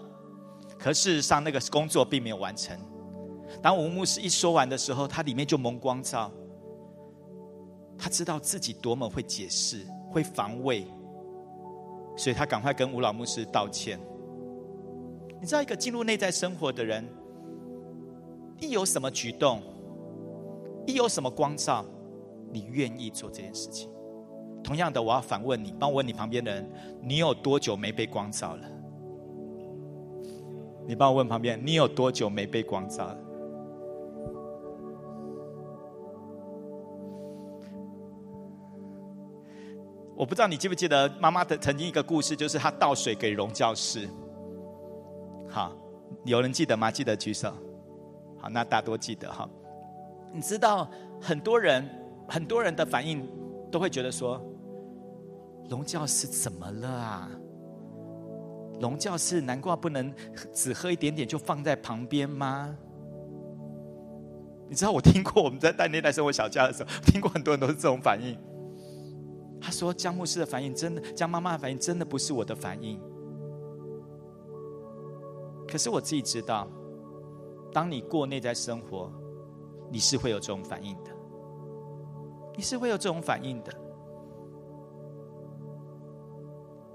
[0.78, 2.78] 可事实上，那个工作并没有完成。
[3.62, 6.30] 当吴牧师一说完的时候，他里面就蒙光照，
[8.02, 9.86] 他知道自己多么会解释。
[10.10, 10.84] 会防卫，
[12.18, 13.98] 所以他赶快跟吴老牧师道歉。
[15.40, 17.02] 你知道，一个进入内在生活的人，
[18.60, 19.62] 一有什么举动，
[20.86, 21.82] 一有什么光照，
[22.50, 23.88] 你愿意做这件事情。
[24.62, 28.68] 同样的，我要反问你，帮我问你旁边的人：你有多久没被光照了？
[30.86, 33.18] 你帮我问旁边：你有多久没被光照了？
[40.22, 44.08] 我不知道你记不记得妈妈的曾经一个故事，就是她倒水给荣教士。
[45.50, 45.76] 好，
[46.24, 46.92] 有人记得吗？
[46.92, 47.52] 记得举手。
[48.38, 49.50] 好，那大多记得哈。
[50.32, 50.88] 你知道
[51.20, 51.84] 很多人
[52.28, 53.28] 很多人的反应
[53.68, 54.40] 都会觉得说，
[55.70, 57.28] 龙教士怎么了啊？
[58.78, 60.14] 龙教士难怪不能
[60.54, 62.72] 只喝一点点就放在旁边吗？
[64.68, 68.38] 你知道我听过我们在带那代生活小家的时候，听过很多人都是这种反应。
[69.64, 73.00] 他说：“江牧师的反应真的，江妈妈的反应真的不是我的反应。
[75.68, 76.68] 可是我自己知道，
[77.72, 79.10] 当你过内在生活，
[79.88, 81.10] 你是会有这种反应的，
[82.56, 83.72] 你是会有这种反应的。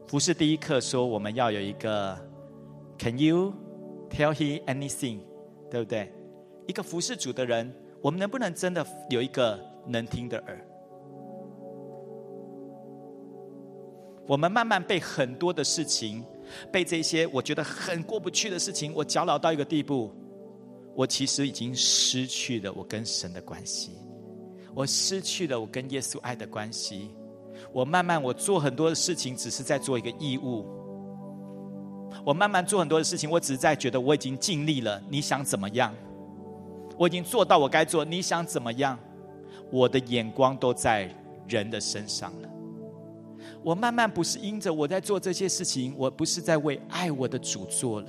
[0.06, 2.18] 服饰第一课说，我们要有一个
[3.00, 3.54] ‘Can you
[4.10, 5.22] tell he anything’，
[5.72, 6.14] 对不对？
[6.68, 10.62] 一个服侍主的人，我们能不能真的有一个能听的耳？”
[14.28, 16.24] 我们慢慢被很多的事情，
[16.72, 20.14] 被这些我觉得很过不去的事情，我搅扰到一个地步，
[20.94, 23.92] 我其实已经失去了我跟神的关系，
[24.76, 27.10] 我失去了我跟耶稣爱的关系。
[27.72, 30.66] 我慢慢我做很多的事情，只是在做一个义务。
[32.26, 35.02] 我慢慢做很多的事情，我只是在觉得我已经尽力了。
[35.10, 35.94] 你想怎么样？
[36.98, 38.98] 我已经做到我该做，你想怎么样？
[39.72, 41.10] 我的眼光都在
[41.48, 42.50] 人的身上了。
[43.68, 48.08] 我慢慢不是因着我在做这些事情，我不是在为爱我的主做了。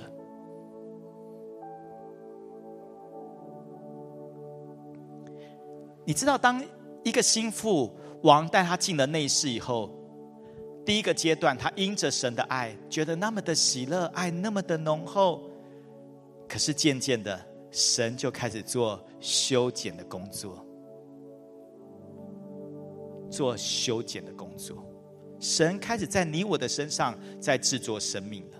[6.05, 6.63] 你知道，当
[7.03, 7.93] 一个心腹
[8.23, 9.89] 王带他进了内室以后，
[10.85, 15.41] 第一个阶段，他因着神的爱，觉得那么的喜乐，爱那么的浓厚。
[16.47, 17.37] 可是渐渐的，
[17.69, 20.65] 神就开始做修剪的工作，
[23.29, 24.48] 做修剪的工作。
[25.39, 28.57] 神开始在你我的身上在制作生命了。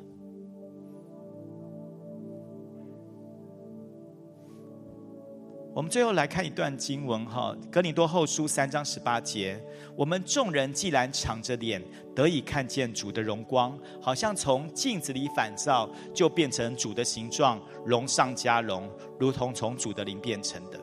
[5.72, 9.62] 我们最后来看一段经文哈，《格林多后书》三章十八节：
[9.96, 11.82] 我们众人既然敞着脸
[12.14, 20.78] 得以看见主的荣光，好像从镜子里反照，就变成主的形状，荣上加荣，如同从主的灵变成的。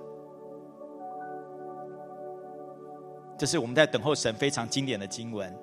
[3.38, 5.54] 这是我们在等候神非常经典的经文。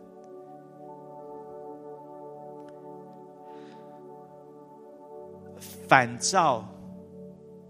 [5.93, 6.65] 反照，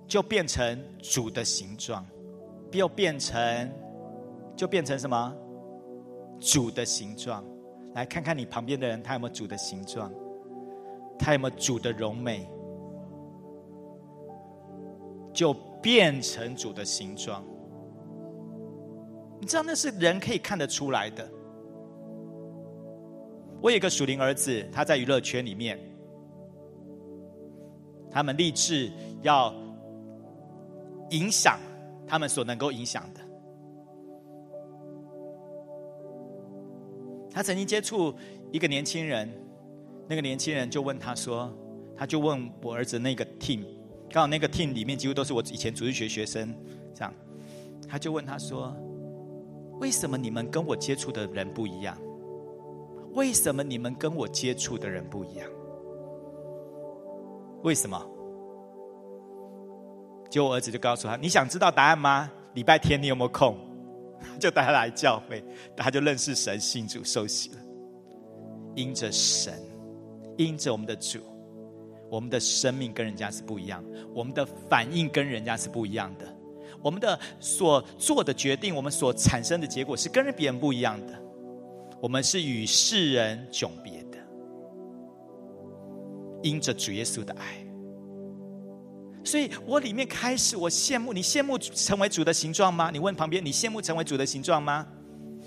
[0.07, 2.05] 就变成主的形状，
[2.71, 3.69] 又变成，
[4.55, 5.36] 就变成什么？
[6.39, 7.43] 主的形状。
[7.95, 10.09] 来看看你旁边的人，他有没有主的形状？
[11.19, 12.49] 他有没有主的容美？
[15.34, 17.43] 就变成主的形状。
[19.41, 21.30] 你知道那是人可以看得出来的。
[23.61, 25.78] 我有一个属灵儿子，他在娱乐圈里面。
[28.14, 28.91] 他们立志
[29.24, 29.53] 要
[31.09, 31.59] 影响
[32.07, 33.22] 他们所能够影响的。
[37.32, 38.14] 他曾经接触
[38.51, 39.28] 一个年轻人，
[40.07, 41.51] 那个年轻人就问他说
[41.97, 43.66] ：“他就问我儿子那个 team，
[44.11, 46.55] 刚好那个 team 里面几乎都是我以前主日学学生，
[46.93, 47.11] 这样，
[47.88, 48.76] 他就问他说
[49.82, 51.97] ：“为什么你们跟我接触的人不一样？
[53.14, 55.49] 为什么你们跟我接触的人不一样？
[57.64, 57.99] 为什么？”
[60.30, 62.32] 就我儿子就告诉他：“你想知道答案吗？
[62.53, 63.57] 礼拜天你有没有空？
[64.39, 65.43] 就带他来教会，
[65.76, 67.57] 他就认识神，信主受洗了。
[68.76, 69.53] 因着神，
[70.38, 71.20] 因着我们的主。”
[72.11, 73.84] 我们的生命跟人家是不一样，
[74.14, 76.28] 我们的反应跟人家是不一样的，
[76.80, 81.20] 我们的所做的决定，我们所产生的结果是跟别人不一样的，
[81.99, 83.92] 我们是与世人迥别，
[86.43, 87.65] 因着主耶稣的爱，
[89.23, 92.91] 所以我里面开始，我羡慕你，羡慕成为主的形状吗？
[92.91, 94.85] 你问旁边，你羡慕成为主的形状吗？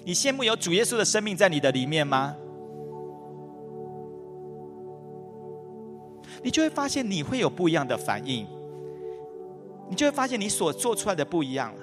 [0.05, 2.35] 你羡慕有主耶稣的生命在你的里面吗？
[6.43, 8.47] 你就会发现你会有不一样的反应，
[9.89, 11.75] 你就会发现你所做出来的不一样。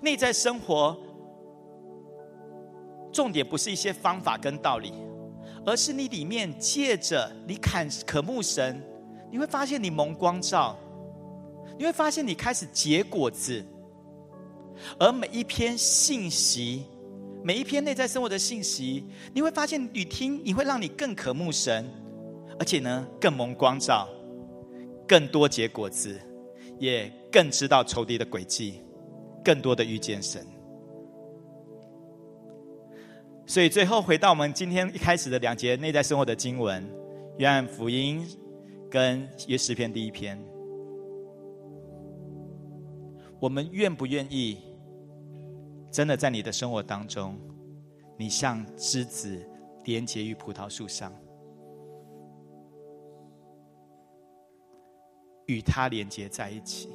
[0.00, 0.96] 内在生活
[3.16, 4.92] 重点不是一些方法跟道理，
[5.64, 8.78] 而是你里面借着你看渴慕神，
[9.30, 10.76] 你会发现你蒙光照，
[11.78, 13.64] 你会发现你开始结果子，
[14.98, 16.84] 而每一篇信息。
[17.42, 21.88] 每一篇内在生活的信息，你会发现，你听你会让你更渴慕神，
[22.58, 24.08] 而且呢，更蒙光照，
[25.06, 26.20] 更多结果子，
[26.78, 28.82] 也更知道仇敌的轨迹，
[29.44, 30.44] 更多的遇见神。
[33.46, 36.84] 所以最后回到我们今天一开始的两节内在生活的经文，
[37.38, 38.26] 约翰福音
[38.90, 40.36] 跟约诗篇第一篇，
[43.38, 44.58] 我们愿不愿意？
[45.92, 47.38] 真的在你的生活当中，
[48.18, 49.40] 你像枝子
[49.84, 51.12] 连接于葡萄树上，
[55.46, 56.90] 与它连接在一起，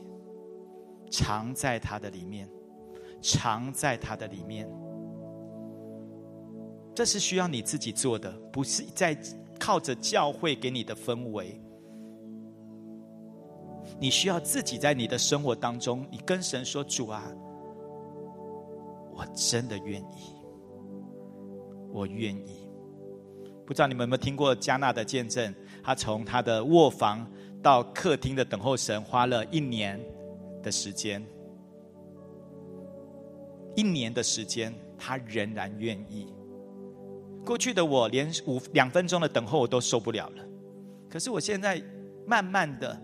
[1.10, 2.48] 藏在它的里面，
[3.22, 4.70] 藏在它的里面。
[6.94, 9.18] 这是需要你自己做的，不是在
[9.60, 11.60] 靠着教会给你的氛围。
[14.00, 17.24] 你需要自己在你的生活当中，你跟神说：“主啊。”
[19.14, 20.34] 我真的愿意，
[21.92, 22.68] 我愿意。
[23.66, 25.54] 不知道你们有没有听过加纳的见证？
[25.84, 27.30] 他从他的卧房
[27.62, 30.00] 到客厅的等候神，花了一年
[30.64, 31.24] 的时间。
[33.76, 36.34] 一年的时间，他仍然愿意。
[37.46, 40.44] 过去的我，连五两分钟的等候我都受不了了。
[41.10, 41.82] 可是我现在
[42.26, 43.02] 慢慢的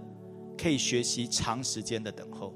[0.58, 2.54] 可以学习长时间的等候。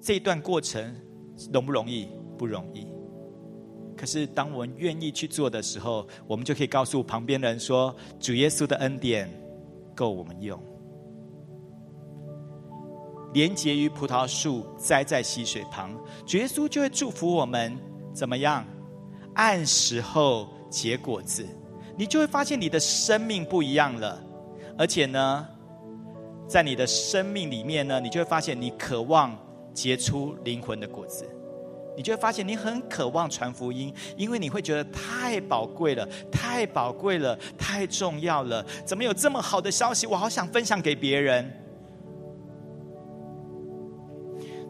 [0.00, 0.94] 这一段过程。
[1.52, 2.08] 容不容易？
[2.38, 2.86] 不容易。
[3.96, 9.28] 可是，当我们愿意去做的时候，我们就可以告诉旁边的人说：“主耶稣的恩典
[9.96, 10.56] 够我们用。”
[13.34, 15.90] 连结于葡萄树，栽在溪水旁，
[16.24, 17.76] 主耶稣就会祝福我们。
[18.14, 18.64] 怎么样？
[19.34, 21.46] 按时候结果子，
[21.96, 24.22] 你就会发现你的生命不一样了。
[24.78, 25.46] 而且呢，
[26.48, 29.38] 在你的生命里面呢，你就会发现你渴望。
[29.74, 31.28] 结出灵魂的果子，
[31.96, 38.64] 你就会发现你很渴望传福音，因为你会觉得太宝贵了，太宝贵了，太重要了。
[38.86, 40.06] 怎么有这么好的消息？
[40.06, 41.52] 我好想分享给别人。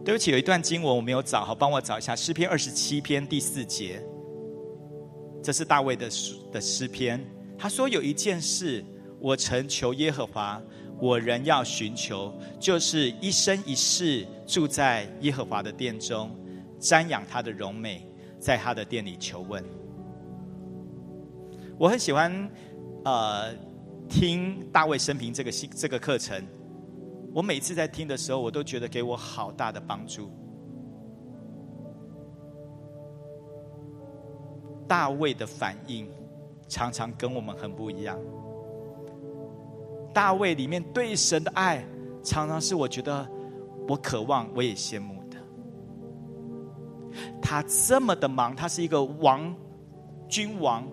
[0.03, 4.03] 对不起，有一段经文我没有找，好，帮我找一下诗篇二十七篇第四节。
[5.45, 7.25] 这是大卫的诗的诗篇。
[7.57, 8.85] 他说：“有一件事，
[9.21, 10.61] 我曾求耶和华。”
[11.01, 16.31] 我仍要寻求，就是一生一世住在耶和华的殿中，
[16.81, 18.07] 瞻仰他的荣美，
[18.39, 19.63] 在他的殿里求问。
[21.77, 22.49] 我很喜欢，
[23.05, 23.53] 呃，
[24.09, 26.43] 听大卫生平这个新这个课程。
[27.35, 30.31] 我每次在听的时候，我都觉得给我好大的帮助。
[34.87, 36.11] 大卫的反应
[36.69, 38.19] 常常跟我们很不一样。
[40.13, 41.85] 大卫里面对神的爱，
[42.23, 43.27] 常常是我觉得
[43.89, 45.37] 我渴望，我也羡慕的。
[47.43, 49.55] 他这么的忙，他是一个王，
[50.29, 50.87] 君王，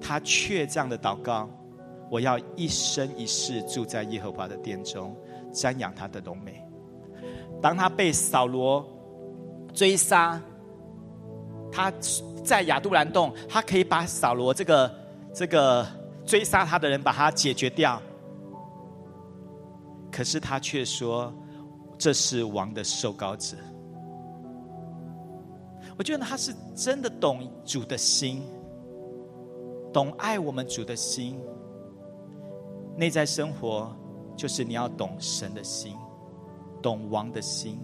[0.00, 1.48] 他却这样的祷告：
[2.10, 5.16] 我要一生一世住在耶和华的殿中，
[5.52, 6.64] 瞻仰他的荣美。
[7.60, 8.86] 当他被扫罗
[9.74, 10.40] 追杀，
[11.72, 11.92] 他
[12.44, 14.94] 在亚杜兰洞，他可以把扫罗这个
[15.34, 15.86] 这个。
[16.26, 18.00] 追杀他的人把他解决掉，
[20.12, 21.34] 可是他却说
[21.98, 23.56] 这是王的受膏者。
[25.96, 28.44] 我觉得他是真的懂主的心，
[29.92, 31.40] 懂爱我们主的心。
[32.96, 33.90] 内在生活
[34.36, 35.96] 就是你要懂神的心，
[36.80, 37.80] 懂王的心。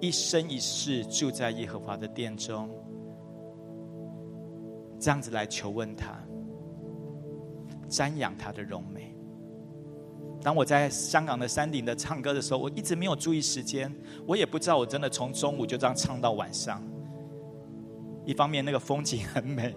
[0.00, 2.68] 一生一世住在耶和华的殿中，
[4.98, 6.18] 这样子来求问他，
[7.88, 9.14] 瞻仰他的荣美。
[10.42, 13.92] 当我在香港的山顶的唱歌的时候，我一直没有注意时间，
[14.26, 16.82] 我也不知道我真的从中午就这样唱到晚上。
[18.24, 19.74] 一方面那个风景很美，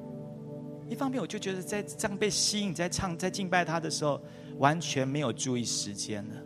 [0.88, 4.20] 一方面我就觉得在这样被吸引，在唱在敬拜他的时候，
[4.58, 6.42] 完全没有注意时间了。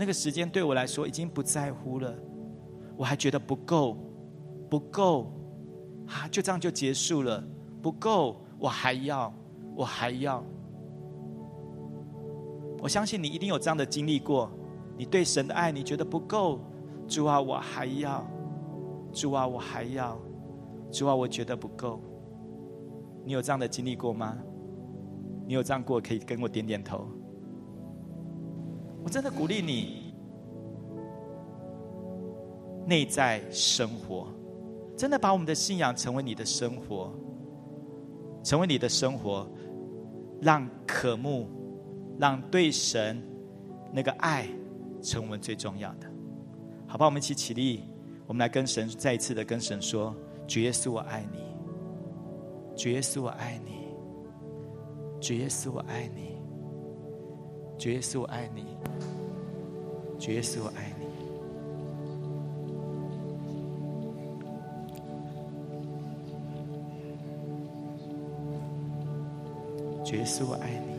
[0.00, 2.10] 那个时间对我来说已经不在乎了，
[2.96, 3.98] 我还觉得不够，
[4.70, 5.30] 不够，
[6.06, 7.44] 啊，就这样就结束了，
[7.82, 9.30] 不够，我还要，
[9.76, 10.42] 我还要。
[12.80, 14.50] 我相信你一定有这样的经历过，
[14.96, 16.60] 你对神的爱你觉得不够，
[17.06, 18.26] 主啊，我还要，
[19.12, 20.18] 主啊，我还要，
[20.90, 22.00] 主啊，我觉得不够。
[23.22, 24.34] 你有这样的经历过吗？
[25.46, 27.06] 你有这样过，可以跟我点点头。
[29.02, 30.12] 我真的鼓励你，
[32.86, 34.28] 内在生活，
[34.96, 37.12] 真的把我们的信仰成为你的生活，
[38.42, 39.48] 成为你的生活，
[40.40, 41.48] 让渴慕，
[42.18, 43.22] 让对神
[43.92, 44.46] 那个爱
[45.02, 46.06] 成为最重要的。
[46.86, 47.84] 好吧，我们一起起立，
[48.26, 50.14] 我们来跟神再一次的跟神说：
[50.46, 51.38] 主耶稣，我爱你；
[52.76, 53.72] 主耶稣，我爱你；
[55.20, 56.29] 主耶稣，我爱你。
[57.80, 58.76] 爵士我爱你。
[60.18, 61.06] 爵士我爱你。
[70.04, 70.89] 爵士我爱你。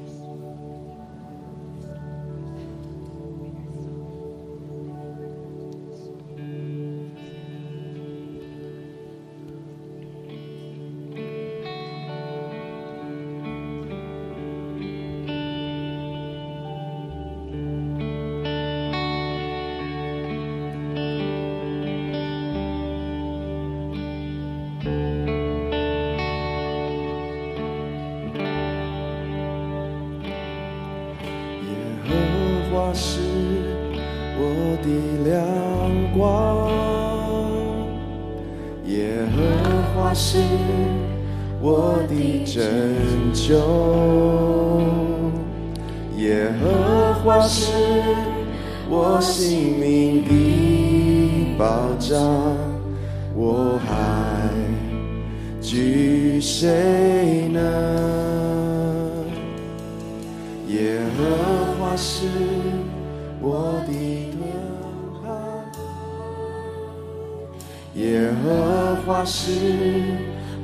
[51.71, 52.17] 到家，
[53.33, 53.89] 我还
[55.61, 57.59] 惧谁呢？
[60.67, 61.23] 耶和
[61.79, 62.27] 华是
[63.41, 63.93] 我的
[64.33, 64.41] 盾
[65.23, 65.23] 牌，
[67.95, 69.39] 耶和华是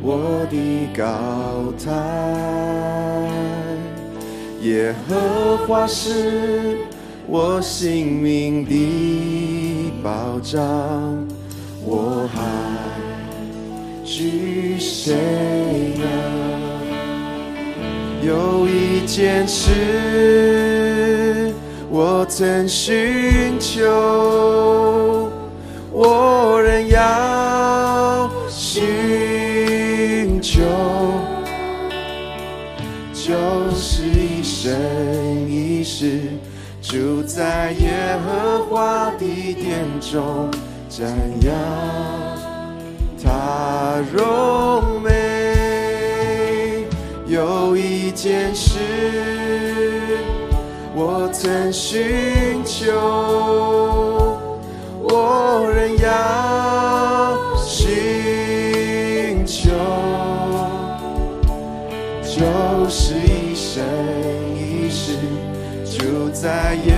[0.02, 0.56] 我的
[0.94, 1.88] 高台，
[4.62, 6.76] 耶和华是
[7.28, 9.57] 我性命的。
[10.04, 10.62] 保障，
[11.84, 12.42] 我还
[14.06, 15.16] 惧谁
[15.98, 16.06] 呢？
[18.24, 21.54] 有一件事
[21.90, 25.32] 我曾寻求，
[25.92, 30.62] 我仍要寻求，
[33.14, 33.32] 就
[33.76, 34.76] 是一生。
[35.48, 36.22] 一世
[36.82, 39.12] 住在耶和华
[39.48, 40.52] 的殿中，
[40.90, 41.06] 瞻
[41.46, 41.54] 仰
[43.24, 46.86] 他荣美。
[47.28, 48.80] 有一件事
[50.96, 52.94] 我曾寻求，
[55.04, 59.70] 我仍要寻求，
[62.24, 63.84] 就是一生。
[66.40, 66.97] 在耶和华的殿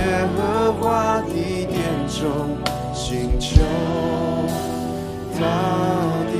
[2.20, 2.58] 中
[2.92, 3.62] 寻求
[5.34, 5.40] 他
[6.26, 6.32] 的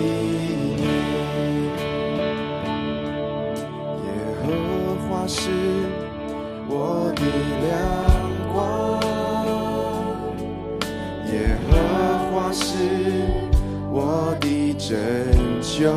[0.76, 0.76] 名，
[4.04, 4.08] 耶
[4.42, 4.44] 和
[5.08, 5.48] 华是
[6.68, 7.22] 我的
[7.64, 7.72] 亮
[8.52, 8.60] 光，
[11.32, 11.34] 耶
[11.66, 11.70] 和
[12.30, 12.62] 华是
[13.90, 14.44] 我的
[14.74, 14.86] 拯
[15.62, 15.90] 救，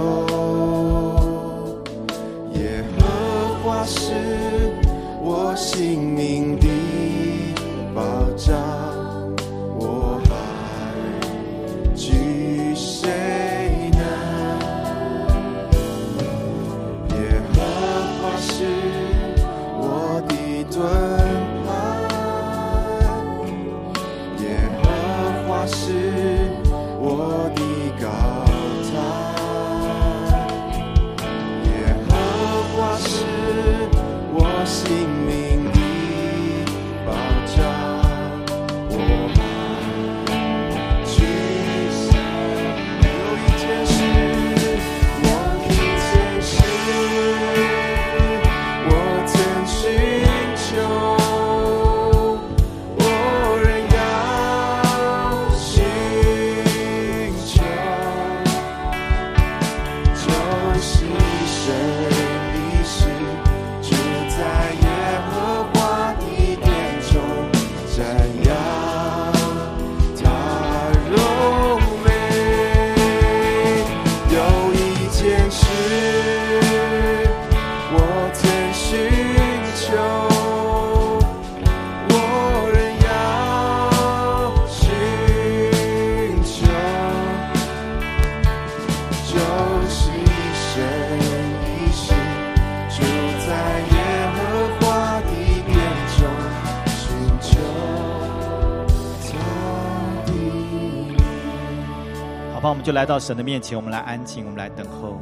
[102.83, 105.17] 就来到神的面前，我们来安静，我们来等候。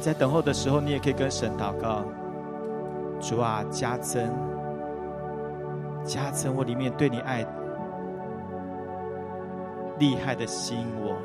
[0.00, 2.04] 在等候的时候，你也可以跟神祷告：
[3.20, 4.32] 主啊，加增，
[6.04, 7.44] 加增我里面对你爱
[9.98, 11.16] 厉害的心我，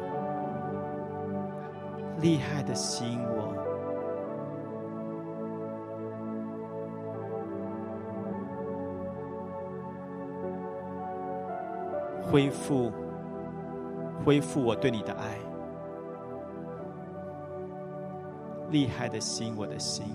[2.20, 3.54] 厉害的心我。
[12.32, 12.92] 恢复，
[14.24, 15.38] 恢复我对你的爱，
[18.70, 20.06] 厉害的心，我的心。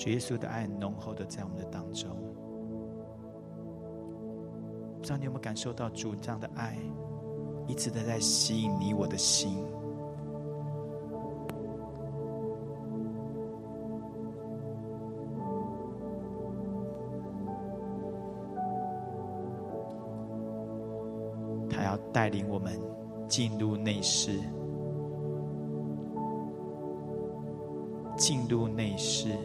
[0.00, 2.08] 主耶稣的爱浓厚的在我们的当中。
[4.96, 6.78] 不知道你有没有感受到主这样的爱，
[7.66, 9.62] 一直的在吸引你我的心。
[21.68, 22.72] 他要带领我们
[23.28, 24.40] 进入内室，
[28.16, 29.36] 进入内室。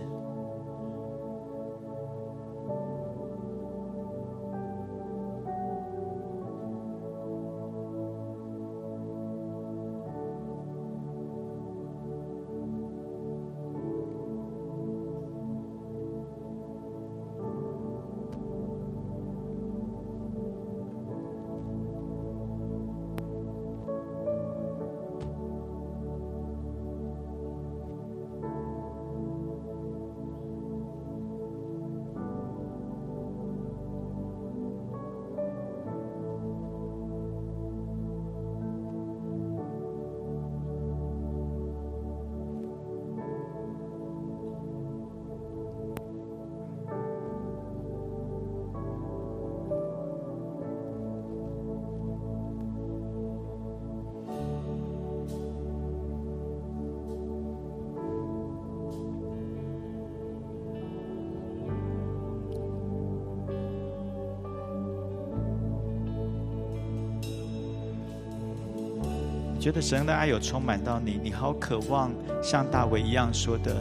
[69.82, 72.12] 神的爱有充满到你，你好渴望
[72.42, 73.76] 像大卫一样说的，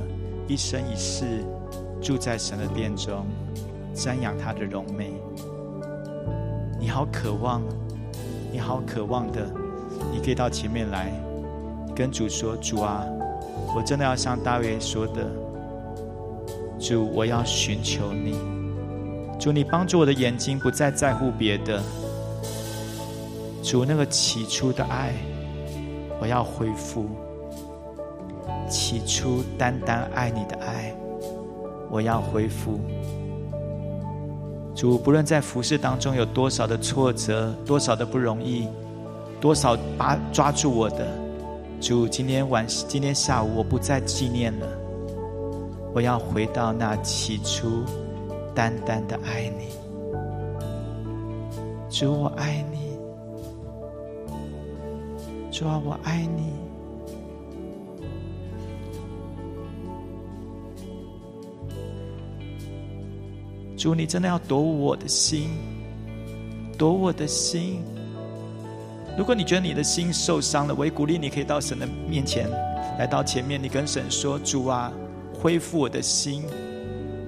[0.49, 1.25] 一生一世
[2.03, 3.25] 住在神的殿中，
[3.95, 5.12] 瞻仰他的荣美。
[6.81, 7.62] 你好渴望，
[8.53, 9.49] 你好渴望的，
[10.12, 11.12] 你可以到前面来，
[11.95, 13.05] 跟主说：主啊，
[13.75, 15.31] 我真的要像大卫说的，
[16.79, 18.37] 主，我要寻求你，
[19.39, 21.81] 主，你帮助我的眼睛不再在乎别的，
[23.62, 25.15] 主那个起初的爱。
[26.24, 27.05] 我要恢复
[28.66, 30.90] 起初单单爱你的爱，
[31.90, 32.80] 我要恢复。
[34.74, 38.66] 主，不论在服饰当中有多少的挫折，多少的不容易，
[39.38, 41.06] 多少把抓住我的，
[41.78, 44.66] 主，今天晚今天下午我不再纪念了，
[45.92, 47.84] 我要回到那起初
[48.55, 49.68] 单单的爱你。
[51.90, 52.84] 主，我爱你。
[55.55, 56.52] 主啊，我爱你。
[63.76, 65.51] 主，你真的要夺我的心，
[66.76, 67.85] 夺我的心。
[69.16, 72.51] 如果你觉得你的心受伤了，我也鼓励你可以到神的面前，
[72.98, 74.93] 来到前面，你跟神说：“主啊，
[75.40, 76.43] 恢复我的心，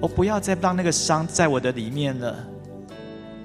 [0.01, 2.35] 我不要再让那个伤在我的里面了，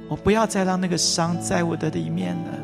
[0.09, 2.59] 我不要再让那个伤在我的里面了。”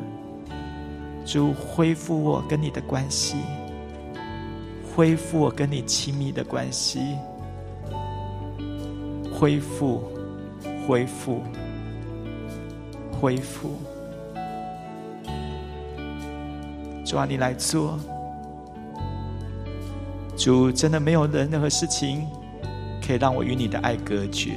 [1.31, 3.37] 主恢复我跟你的关系，
[4.97, 7.01] 恢复我跟你亲密的关系，
[9.31, 10.03] 恢复，
[10.87, 11.43] 恢复，
[13.21, 13.77] 恢复。
[17.05, 17.99] 主啊，你来做。
[20.35, 22.27] 主真的没有人任何事情
[23.07, 24.55] 可以让我与你的爱隔绝。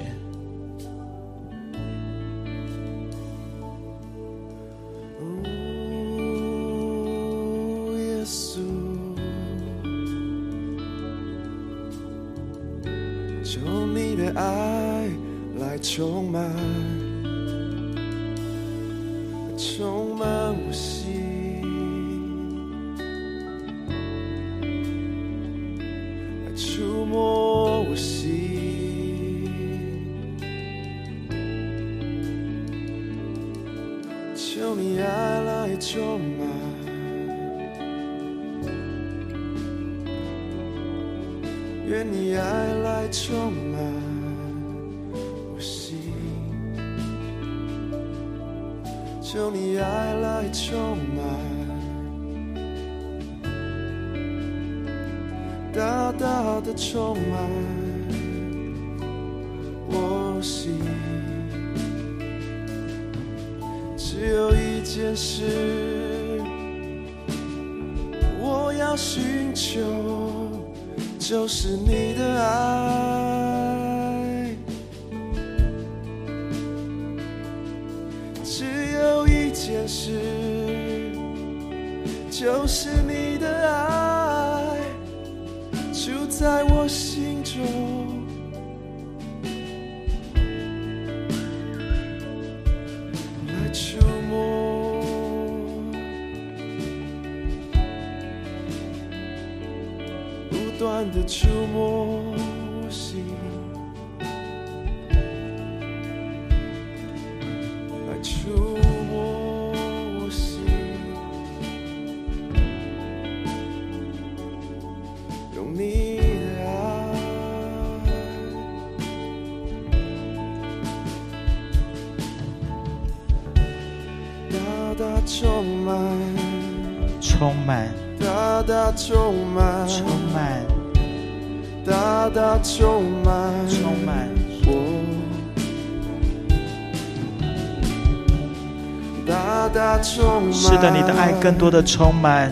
[141.42, 142.52] 更多的充满，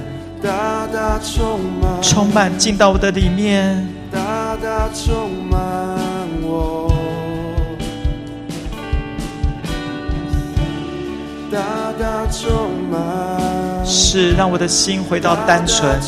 [2.02, 3.88] 充满，进到我的里面。
[4.12, 5.60] 大大充满
[6.42, 6.92] 我，
[11.52, 11.60] 大
[12.00, 12.50] 大充
[12.90, 16.00] 满，是让我的心回到单纯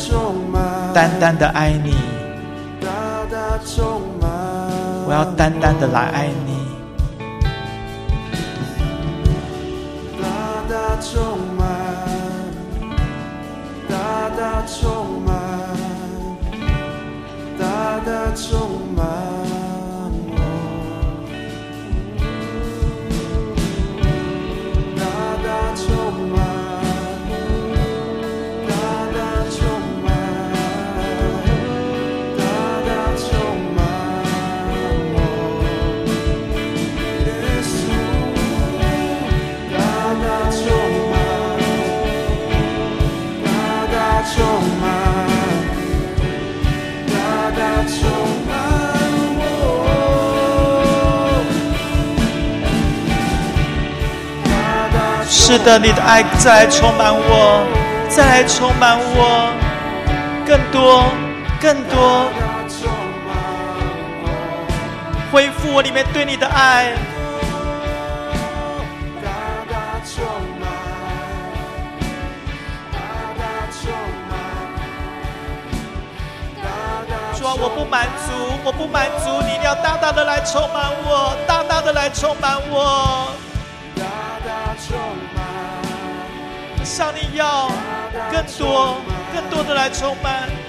[0.92, 1.94] 单单的爱你，
[5.06, 6.51] 我要单单的来爱你。
[55.52, 57.62] 是的，你的爱再来充满我，
[58.08, 59.52] 再来充满我，
[60.46, 61.04] 更多，
[61.60, 62.32] 更多，
[65.30, 66.94] 恢复我里面对你的爱。
[69.20, 69.28] 大
[69.68, 70.24] 大充
[70.58, 70.64] 满，
[72.90, 72.96] 大
[73.36, 73.44] 大
[73.76, 73.92] 充
[74.30, 74.32] 满，
[76.64, 76.64] 大
[77.10, 78.32] 大主啊，我不满足，
[78.64, 83.28] 我不满足，你一定要大大的来充满我，大大的来充满我，
[87.02, 87.68] 向你要
[88.30, 88.96] 更多，
[89.34, 90.61] 更多的来充满。